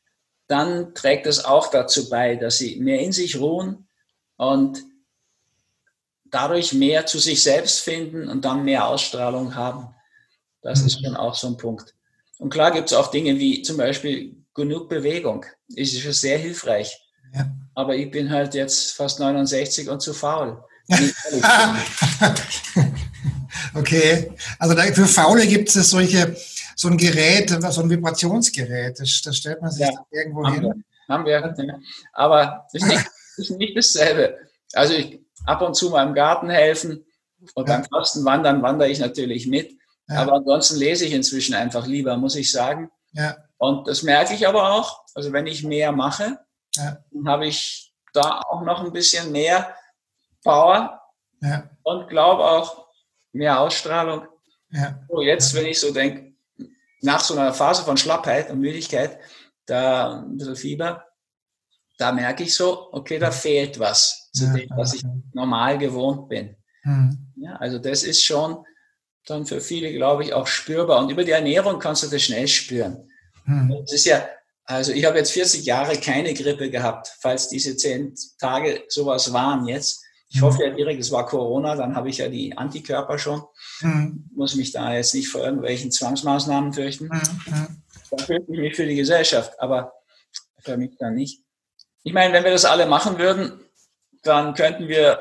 [0.48, 3.88] dann trägt es auch dazu bei, dass sie mehr in sich ruhen
[4.36, 4.82] und
[6.24, 9.95] dadurch mehr zu sich selbst finden und dann mehr Ausstrahlung haben.
[10.66, 10.86] Das mhm.
[10.86, 11.94] ist schon auch so ein Punkt.
[12.38, 15.46] Und klar gibt es auch Dinge wie zum Beispiel genug Bewegung.
[15.68, 17.00] Ist schon sehr hilfreich.
[17.34, 17.46] Ja.
[17.74, 20.62] Aber ich bin halt jetzt fast 69 und zu faul.
[23.74, 26.36] okay, also für Faule gibt es solche,
[26.76, 28.98] so ein Gerät, so ein Vibrationsgerät.
[29.00, 30.62] Das, das stellt man sich ja, irgendwo haben hin.
[30.62, 31.80] Wir, haben wir,
[32.12, 34.38] aber das ist nicht, das ist nicht dasselbe.
[34.72, 37.04] Also ich ab und zu mal im Garten helfen
[37.54, 37.76] und ja.
[37.76, 39.76] beim Fasten wandern wandere ich natürlich mit.
[40.08, 40.22] Ja.
[40.22, 42.90] Aber ansonsten lese ich inzwischen einfach lieber, muss ich sagen.
[43.12, 43.36] Ja.
[43.58, 45.04] Und das merke ich aber auch.
[45.14, 46.38] Also wenn ich mehr mache,
[46.74, 46.98] ja.
[47.10, 49.74] dann habe ich da auch noch ein bisschen mehr
[50.42, 51.00] Power
[51.82, 52.88] und glaube auch
[53.32, 54.26] mehr Ausstrahlung.
[55.08, 56.34] So, jetzt, wenn ich so denke,
[57.02, 59.18] nach so einer Phase von Schlappheit und Müdigkeit,
[59.66, 61.04] da ein bisschen Fieber,
[61.98, 66.56] da merke ich so, okay, da fehlt was zu dem, was ich normal gewohnt bin.
[66.82, 67.32] Mhm.
[67.36, 68.64] Ja, also das ist schon
[69.26, 71.00] dann für viele, glaube ich, auch spürbar.
[71.00, 73.10] Und über die Ernährung kannst du das schnell spüren.
[73.44, 73.76] Mhm.
[73.80, 74.26] Das ist ja,
[74.64, 79.66] also ich habe jetzt 40 Jahre keine Grippe gehabt, falls diese zehn Tage sowas waren
[79.66, 80.02] jetzt.
[80.28, 83.42] Ich hoffe ja direkt, es war Corona, dann habe ich ja die Antikörper schon.
[83.80, 84.28] Mhm.
[84.34, 87.06] Muss mich da jetzt nicht vor irgendwelchen Zwangsmaßnahmen fürchten.
[87.06, 87.82] Mhm.
[88.10, 89.92] Dann fürchte ich mich für die Gesellschaft, aber
[90.58, 91.42] für mich dann nicht.
[92.02, 93.60] Ich meine, wenn wir das alle machen würden,
[94.22, 95.20] dann könnten wir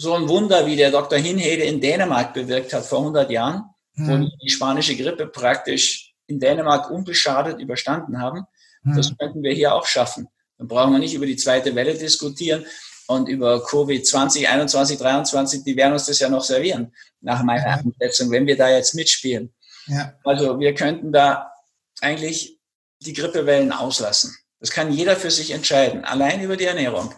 [0.00, 1.18] so ein Wunder, wie der Dr.
[1.18, 4.08] Hinhede in Dänemark bewirkt hat vor 100 Jahren, mhm.
[4.08, 8.44] wo die, die spanische Grippe praktisch in Dänemark unbeschadet überstanden haben,
[8.82, 8.96] mhm.
[8.96, 10.28] das könnten wir hier auch schaffen.
[10.56, 12.64] Dann brauchen wir nicht über die zweite Welle diskutieren
[13.08, 17.66] und über Covid 20, 21, 23, die werden uns das ja noch servieren, nach meiner
[17.66, 17.74] ja.
[17.74, 19.52] Einschätzung, wenn wir da jetzt mitspielen.
[19.86, 20.14] Ja.
[20.24, 21.52] Also wir könnten da
[22.00, 22.58] eigentlich
[23.00, 24.34] die Grippewellen auslassen.
[24.60, 27.14] Das kann jeder für sich entscheiden, allein über die Ernährung.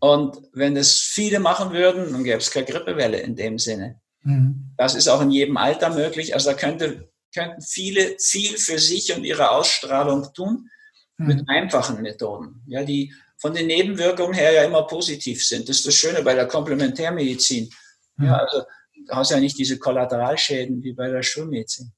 [0.00, 4.00] Und wenn es viele machen würden, dann gäbe es keine Grippewelle in dem Sinne.
[4.22, 4.72] Mhm.
[4.76, 6.34] Das ist auch in jedem Alter möglich.
[6.34, 10.68] Also da könnte, könnten viele viel für sich und ihre Ausstrahlung tun
[11.16, 11.26] mhm.
[11.26, 15.68] mit einfachen Methoden, ja, die von den Nebenwirkungen her ja immer positiv sind.
[15.68, 17.70] Das ist das Schöne bei der Komplementärmedizin.
[18.16, 18.24] Mhm.
[18.24, 18.64] Ja, also
[19.06, 21.92] du hast ja nicht diese Kollateralschäden wie bei der Schulmedizin.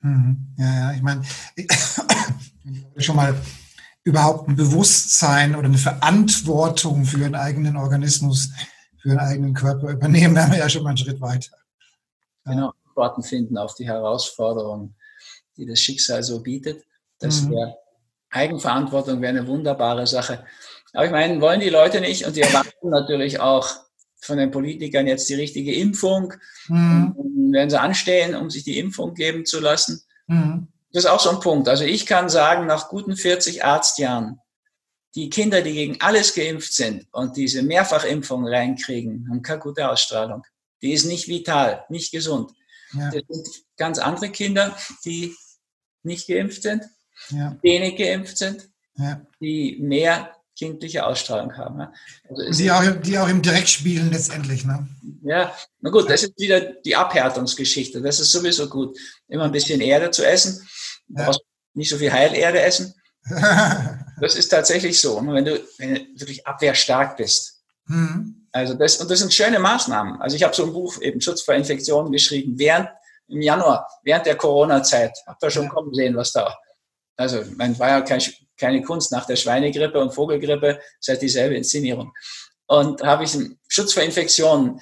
[0.00, 0.54] Mhm.
[0.58, 1.22] Ja, ja, ich meine,
[2.98, 3.34] schon mal
[4.06, 8.50] überhaupt ein Bewusstsein oder eine Verantwortung für einen eigenen Organismus,
[9.02, 11.50] für einen eigenen Körper übernehmen, wären wir ja schon mal einen Schritt weiter.
[12.44, 12.52] Ja.
[12.52, 14.94] Genau, Antworten finden auf die Herausforderungen,
[15.56, 16.84] die das Schicksal so bietet.
[17.18, 17.50] Das mhm.
[17.50, 17.76] wäre
[18.30, 20.44] Eigenverantwortung wäre eine wunderbare Sache.
[20.92, 23.68] Aber ich meine, wollen die Leute nicht und die erwarten natürlich auch
[24.20, 26.32] von den Politikern jetzt die richtige Impfung.
[26.68, 27.52] Mhm.
[27.52, 30.02] werden sie anstehen, um sich die Impfung geben zu lassen.
[30.28, 30.68] Mhm.
[30.96, 31.68] Das ist auch so ein Punkt.
[31.68, 34.40] Also ich kann sagen, nach guten 40 Arztjahren,
[35.14, 40.42] die Kinder, die gegen alles geimpft sind und diese Mehrfachimpfung reinkriegen, haben keine gute Ausstrahlung.
[40.80, 42.52] Die ist nicht vital, nicht gesund.
[42.94, 43.10] Ja.
[43.10, 45.36] Das sind ganz andere Kinder, die
[46.02, 46.86] nicht geimpft sind,
[47.28, 47.58] ja.
[47.60, 49.20] wenig geimpft sind, ja.
[49.38, 51.88] die mehr kindliche Ausstrahlung haben.
[52.28, 54.64] Also die, auch, die auch im Direkt spielen letztendlich.
[54.64, 54.88] Ne?
[55.22, 58.00] Ja, na gut, das ist wieder die Abhärtungsgeschichte.
[58.00, 58.98] Das ist sowieso gut,
[59.28, 60.66] immer ein bisschen Erde zu essen
[61.08, 61.40] Du brauchst
[61.74, 62.94] nicht so viel Heilerde essen.
[64.20, 65.18] das ist tatsächlich so.
[65.18, 67.62] Und wenn du, wenn du wirklich abwehrstark bist.
[67.86, 68.48] Mhm.
[68.52, 70.20] Also das, und das sind schöne Maßnahmen.
[70.20, 72.88] Also ich habe so ein Buch, eben Schutz vor Infektionen, geschrieben, während
[73.28, 75.18] im Januar, während der Corona-Zeit.
[75.26, 75.68] Habt ihr schon ja.
[75.70, 76.56] kommen sehen, was da.
[77.16, 78.20] Also, man war ja kein,
[78.58, 82.12] keine Kunst nach der Schweinegrippe und Vogelgrippe, ist halt dieselbe Inszenierung.
[82.66, 84.80] Und habe ich einen Schutz vor Infektionen,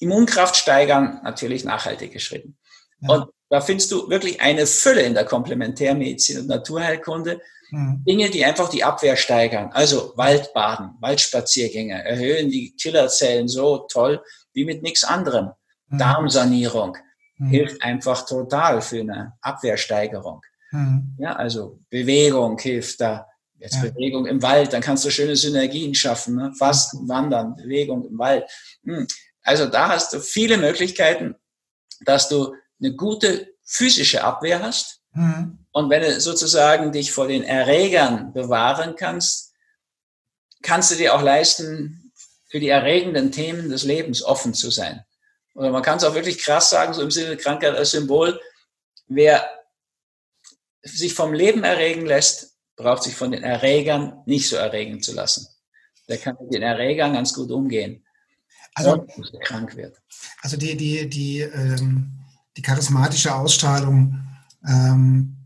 [0.00, 2.56] Immunkraft steigern, natürlich nachhaltig geschrieben.
[3.00, 3.14] Ja.
[3.14, 7.40] Und da findest du wirklich eine Fülle in der Komplementärmedizin und Naturheilkunde.
[7.70, 8.04] Mhm.
[8.06, 9.70] Dinge, die einfach die Abwehr steigern.
[9.72, 14.22] Also Waldbaden, Waldspaziergänge erhöhen die Killerzellen so toll
[14.52, 15.50] wie mit nichts anderem.
[15.88, 15.98] Mhm.
[15.98, 16.96] Darmsanierung,
[17.36, 17.48] mhm.
[17.48, 20.42] hilft einfach total für eine Abwehrsteigerung.
[20.70, 21.16] Mhm.
[21.18, 23.26] Ja, also Bewegung hilft da.
[23.58, 23.90] Jetzt ja.
[23.90, 26.36] Bewegung im Wald, dann kannst du schöne Synergien schaffen.
[26.36, 26.52] Ne?
[26.56, 28.48] Fasten, Wandern, Bewegung im Wald.
[28.84, 29.06] Hm.
[29.42, 31.34] Also da hast du viele Möglichkeiten,
[32.04, 35.00] dass du eine gute physische Abwehr hast.
[35.12, 35.58] Mhm.
[35.72, 39.52] Und wenn du sozusagen dich vor den Erregern bewahren kannst,
[40.62, 42.12] kannst du dir auch leisten,
[42.48, 45.04] für die erregenden Themen des Lebens offen zu sein.
[45.54, 48.40] Oder man kann es auch wirklich krass sagen, so im Sinne Krankheit als Symbol,
[49.06, 49.46] wer
[50.82, 55.48] sich vom Leben erregen lässt, braucht sich von den Erregern nicht so erregen zu lassen.
[56.08, 58.04] Der kann mit den Erregern ganz gut umgehen.
[58.74, 59.06] Also,
[59.42, 60.00] krank wird.
[60.42, 62.20] Also die, die, die, ähm,
[62.56, 64.20] die charismatische Ausstrahlung,
[64.66, 65.36] ähm,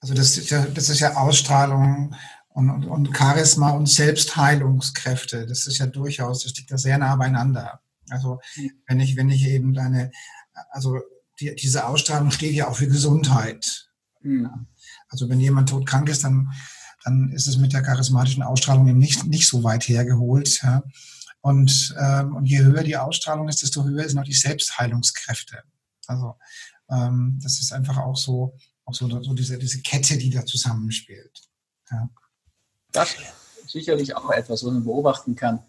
[0.00, 2.14] also das ist, ja, das ist ja Ausstrahlung
[2.48, 5.46] und, und, und Charisma und Selbstheilungskräfte.
[5.46, 7.80] Das ist ja durchaus, das liegt da sehr nah beieinander.
[8.10, 8.40] Also
[8.86, 10.10] wenn ich, wenn ich eben eine,
[10.70, 10.98] also
[11.40, 13.88] die, diese Ausstrahlung steht ja auch für Gesundheit.
[14.22, 14.66] Mhm.
[15.12, 16.50] Also wenn jemand todkrank ist, dann,
[17.04, 20.60] dann ist es mit der charismatischen Ausstrahlung eben nicht, nicht so weit hergeholt.
[20.62, 20.82] Ja.
[21.42, 25.62] Und, ähm, und je höher die Ausstrahlung ist, desto höher sind auch die Selbstheilungskräfte.
[26.06, 26.36] Also
[26.90, 31.42] ähm, das ist einfach auch so, auch so, so diese, diese Kette, die da zusammenspielt.
[31.90, 32.08] Ja.
[32.92, 35.60] Das ist sicherlich auch etwas, was man beobachten kann.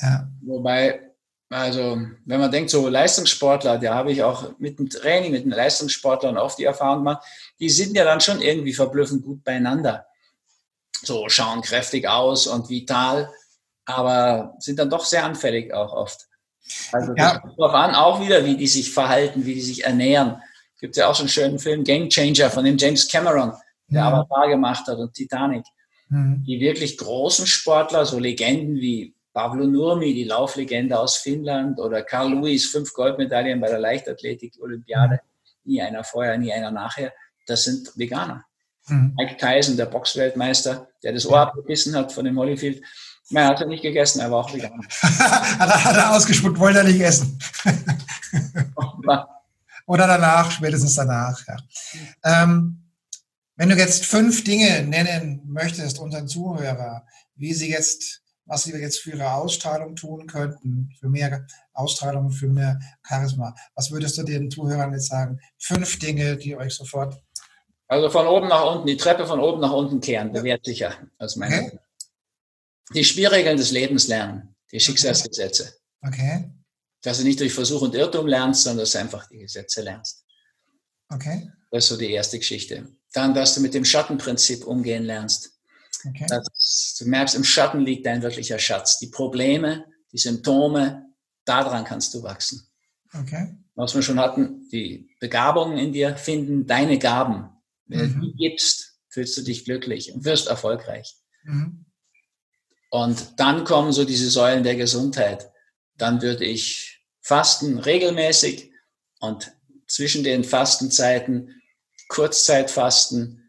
[0.00, 0.30] Ja.
[0.42, 1.00] Wobei,
[1.48, 5.52] also wenn man denkt, so Leistungssportler, da habe ich auch mit dem Training, mit den
[5.52, 7.24] Leistungssportlern oft die Erfahrung gemacht,
[7.62, 10.06] die sind ja dann schon irgendwie verblüffend gut beieinander.
[11.04, 13.30] So schauen kräftig aus und vital,
[13.84, 16.26] aber sind dann doch sehr anfällig auch oft.
[16.90, 17.40] Also ja.
[17.56, 20.42] darauf an, auch wieder, wie die sich verhalten, wie die sich ernähren.
[20.80, 23.52] Gibt ja auch so einen schönen Film, Game Changer von dem James Cameron,
[23.86, 24.14] der mhm.
[24.14, 25.64] Avatar gemacht hat und Titanic.
[26.08, 26.42] Mhm.
[26.44, 32.32] Die wirklich großen Sportler, so Legenden wie Pavlo Nurmi, die Lauflegende aus Finnland, oder Carl
[32.32, 35.20] Lewis, fünf Goldmedaillen bei der Leichtathletik-Olympiade,
[35.62, 37.12] nie einer vorher, nie einer nachher,
[37.46, 38.44] das sind Veganer.
[38.88, 39.14] Mhm.
[39.16, 42.82] Mike Tyson, der Boxweltmeister, der das Ohr abgebissen hat von dem Holyfield,
[43.30, 44.86] er hat er nicht gegessen, er war auch vegan.
[45.02, 47.38] hat, er, hat er ausgespuckt, wollte er nicht essen.
[49.86, 51.40] Oder danach, spätestens danach.
[51.46, 51.56] Ja.
[52.24, 52.82] Ähm,
[53.56, 58.98] wenn du jetzt fünf Dinge nennen möchtest unseren Zuhörer, wie sie jetzt, was sie jetzt
[58.98, 64.50] für ihre Ausstrahlung tun könnten, für mehr Ausstrahlung, für mehr Charisma, was würdest du den
[64.50, 65.40] Zuhörern jetzt sagen?
[65.58, 67.22] Fünf Dinge, die euch sofort.
[67.92, 71.36] Also von oben nach unten, die Treppe von oben nach unten kehren, bewährt sicher, aus
[71.36, 71.78] meiner okay
[72.94, 75.74] die Spielregeln des Lebens lernen, die Schicksalsgesetze.
[76.02, 76.50] Okay.
[77.02, 80.24] Dass du nicht durch Versuch und Irrtum lernst, sondern dass du einfach die Gesetze lernst.
[81.08, 81.50] Okay.
[81.70, 82.88] Das ist so die erste Geschichte.
[83.12, 85.58] Dann, dass du mit dem Schattenprinzip umgehen lernst.
[86.06, 86.26] Okay.
[86.28, 88.98] Dass du merkst, im Schatten liegt dein wirklicher Schatz.
[88.98, 91.06] Die Probleme, die Symptome,
[91.44, 92.66] daran kannst du wachsen.
[93.12, 93.54] Okay.
[93.74, 97.48] Was wir schon hatten, die Begabungen in dir finden deine Gaben.
[97.92, 98.34] Wenn mhm.
[98.36, 101.14] gibst, fühlst du dich glücklich und wirst erfolgreich.
[101.44, 101.84] Mhm.
[102.90, 105.50] Und dann kommen so diese Säulen der Gesundheit.
[105.96, 108.70] Dann würde ich fasten regelmäßig
[109.20, 109.52] und
[109.86, 111.62] zwischen den Fastenzeiten
[112.08, 113.42] Kurzzeitfasten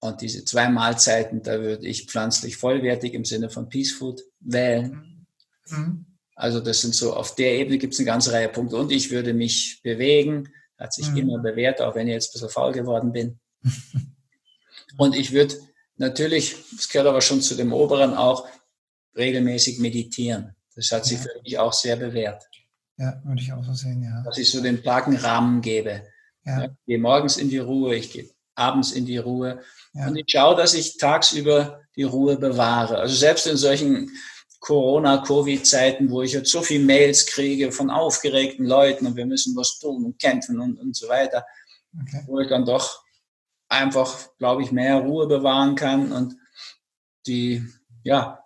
[0.00, 5.26] und diese zwei Mahlzeiten, da würde ich pflanzlich vollwertig im Sinne von Peace Food wählen.
[5.68, 6.06] Mhm.
[6.34, 8.76] Also das sind so, auf der Ebene gibt es eine ganze Reihe Punkte.
[8.76, 11.16] Und ich würde mich bewegen, hat sich mhm.
[11.16, 13.40] immer bewährt, auch wenn ich jetzt ein bisschen faul geworden bin.
[14.98, 15.54] und ich würde
[15.96, 18.48] natürlich, das gehört aber schon zu dem Oberen auch,
[19.16, 20.54] regelmäßig meditieren.
[20.74, 21.24] Das hat sich ja.
[21.24, 22.48] für mich auch sehr bewährt.
[22.96, 24.22] Ja, würde ich auch so sehen, ja.
[24.24, 26.02] Dass ich so den starken Rahmen gebe.
[26.44, 26.64] Ja.
[26.64, 29.62] Ich gehe morgens in die Ruhe, ich gehe abends in die Ruhe.
[29.94, 30.08] Ja.
[30.08, 32.98] Und ich schaue, dass ich tagsüber die Ruhe bewahre.
[32.98, 34.10] Also selbst in solchen
[34.60, 39.78] Corona-Covid-Zeiten, wo ich jetzt so viele Mails kriege von aufgeregten Leuten und wir müssen was
[39.78, 41.46] tun und kämpfen und, und so weiter,
[42.00, 42.22] okay.
[42.26, 43.04] wo ich dann doch
[43.68, 46.36] einfach, glaube ich, mehr Ruhe bewahren kann und
[47.26, 47.64] die,
[48.02, 48.44] ja,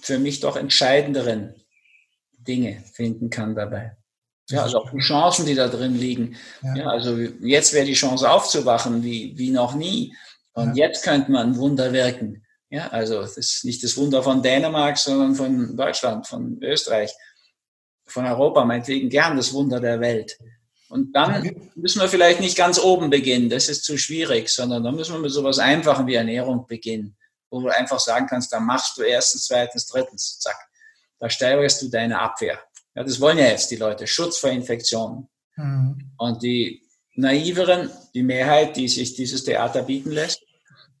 [0.00, 1.54] für mich doch entscheidenderen
[2.38, 3.96] Dinge finden kann dabei.
[4.50, 6.36] Ja, also auch die Chancen, die da drin liegen.
[6.62, 6.74] Ja.
[6.74, 10.14] ja also jetzt wäre die Chance aufzuwachen wie, wie noch nie.
[10.52, 10.86] Und ja.
[10.86, 12.44] jetzt könnte man Wunder wirken.
[12.68, 17.12] Ja, also das ist nicht das Wunder von Dänemark, sondern von Deutschland, von Österreich,
[18.04, 20.36] von Europa, meinetwegen gern das Wunder der Welt.
[20.94, 24.94] Und dann müssen wir vielleicht nicht ganz oben beginnen, das ist zu schwierig, sondern dann
[24.94, 27.16] müssen wir mit sowas Einfachem wie Ernährung beginnen
[27.54, 30.56] wo du einfach sagen kannst, da machst du erstens, zweitens, drittens, zack.
[31.20, 32.58] Da steigerst du deine Abwehr.
[32.96, 35.28] Ja, das wollen ja jetzt die Leute, Schutz vor Infektionen.
[35.56, 36.10] Mhm.
[36.18, 36.82] Und die
[37.14, 40.42] Naiveren, die Mehrheit, die sich dieses Theater bieten lässt,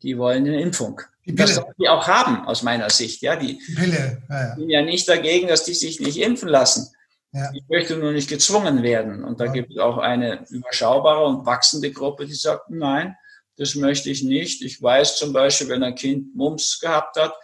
[0.02, 1.00] die wollen eine Impfung.
[1.26, 3.20] Die Das sollen die auch haben, aus meiner Sicht.
[3.22, 4.22] Ja, die, die Pille.
[4.28, 4.54] Ja, ja.
[4.54, 6.94] sind ja nicht dagegen, dass die sich nicht impfen lassen.
[7.34, 7.50] Ja.
[7.52, 9.24] Ich möchte nur nicht gezwungen werden.
[9.24, 9.52] Und da ja.
[9.52, 13.16] gibt es auch eine überschaubare und wachsende Gruppe, die sagt, nein,
[13.56, 14.62] das möchte ich nicht.
[14.62, 17.34] Ich weiß zum Beispiel, wenn ein Kind Mumps gehabt hat,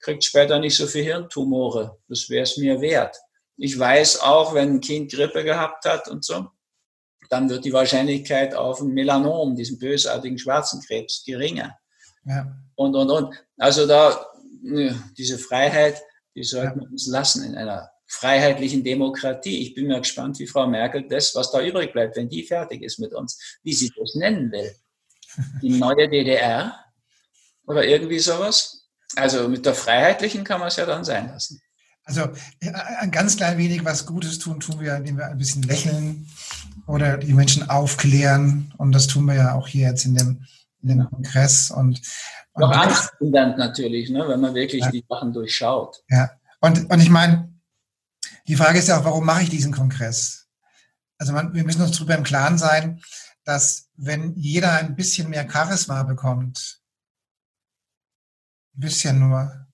[0.00, 1.98] kriegt später nicht so viel Hirntumore.
[2.08, 3.16] Das wäre es mir wert.
[3.56, 6.48] Ich weiß auch, wenn ein Kind Grippe gehabt hat und so,
[7.30, 11.76] dann wird die Wahrscheinlichkeit auf ein Melanom, diesen bösartigen schwarzen Krebs, geringer.
[12.24, 12.54] Ja.
[12.74, 13.34] Und, und, und.
[13.56, 14.26] Also da,
[15.16, 16.02] diese Freiheit,
[16.34, 19.62] die sollten wir uns lassen in einer freiheitlichen Demokratie.
[19.62, 22.82] Ich bin mal gespannt, wie Frau Merkel das, was da übrig bleibt, wenn die fertig
[22.82, 24.74] ist mit uns, wie sie das nennen will.
[25.62, 26.74] Die neue DDR
[27.66, 28.88] oder irgendwie sowas.
[29.14, 31.60] Also mit der freiheitlichen kann man es ja dann sein lassen.
[32.04, 32.22] Also
[33.00, 36.26] ein ganz klein wenig was Gutes tun, tun wir, indem wir ein bisschen lächeln
[36.86, 38.72] oder die Menschen aufklären.
[38.78, 40.46] Und das tun wir ja auch hier jetzt in dem,
[40.82, 41.70] in dem Kongress.
[41.70, 42.00] Und,
[42.54, 44.90] und Doch angsthindernd natürlich, ne, wenn man wirklich ja.
[44.90, 46.02] die Sachen durchschaut.
[46.08, 46.30] Ja,
[46.62, 47.52] und, und ich meine,
[48.48, 50.48] die Frage ist ja auch, warum mache ich diesen Kongress?
[51.18, 53.00] Also man, wir müssen uns darüber im Klaren sein,
[53.44, 56.80] dass wenn jeder ein bisschen mehr Charisma bekommt,
[58.74, 59.66] ein bisschen nur,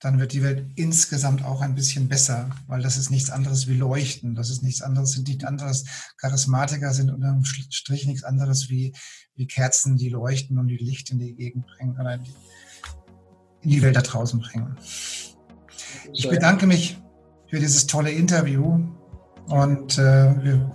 [0.00, 3.74] dann wird die Welt insgesamt auch ein bisschen besser, weil das ist nichts anderes wie
[3.74, 4.34] Leuchten.
[4.34, 5.84] Das ist nichts anderes, sind nichts anderes.
[6.16, 8.94] Charismatiker sind unterm Strich nichts anderes wie,
[9.34, 12.34] wie Kerzen, die leuchten und die Licht in die Gegend bringen oder in die,
[13.62, 14.76] in die Welt da draußen bringen.
[16.12, 16.96] Ich bedanke mich
[17.48, 18.80] für dieses tolle Interview.
[19.48, 20.70] Und äh, wir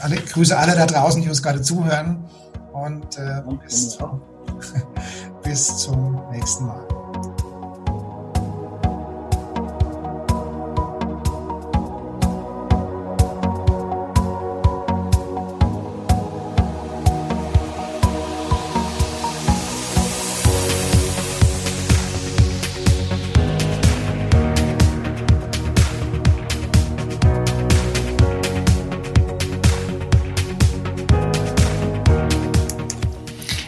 [0.00, 2.24] alle, grüße alle da draußen, die uns gerade zuhören.
[2.72, 3.98] Und äh, bis,
[5.42, 7.05] bis zum nächsten Mal.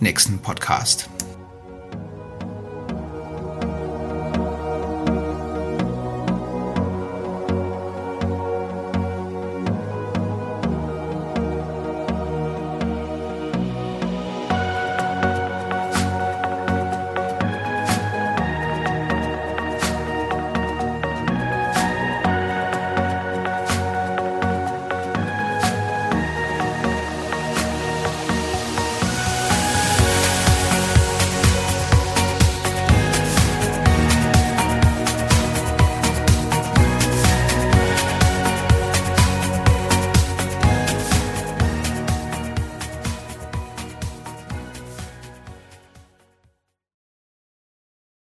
[0.00, 1.08] nächsten Podcast.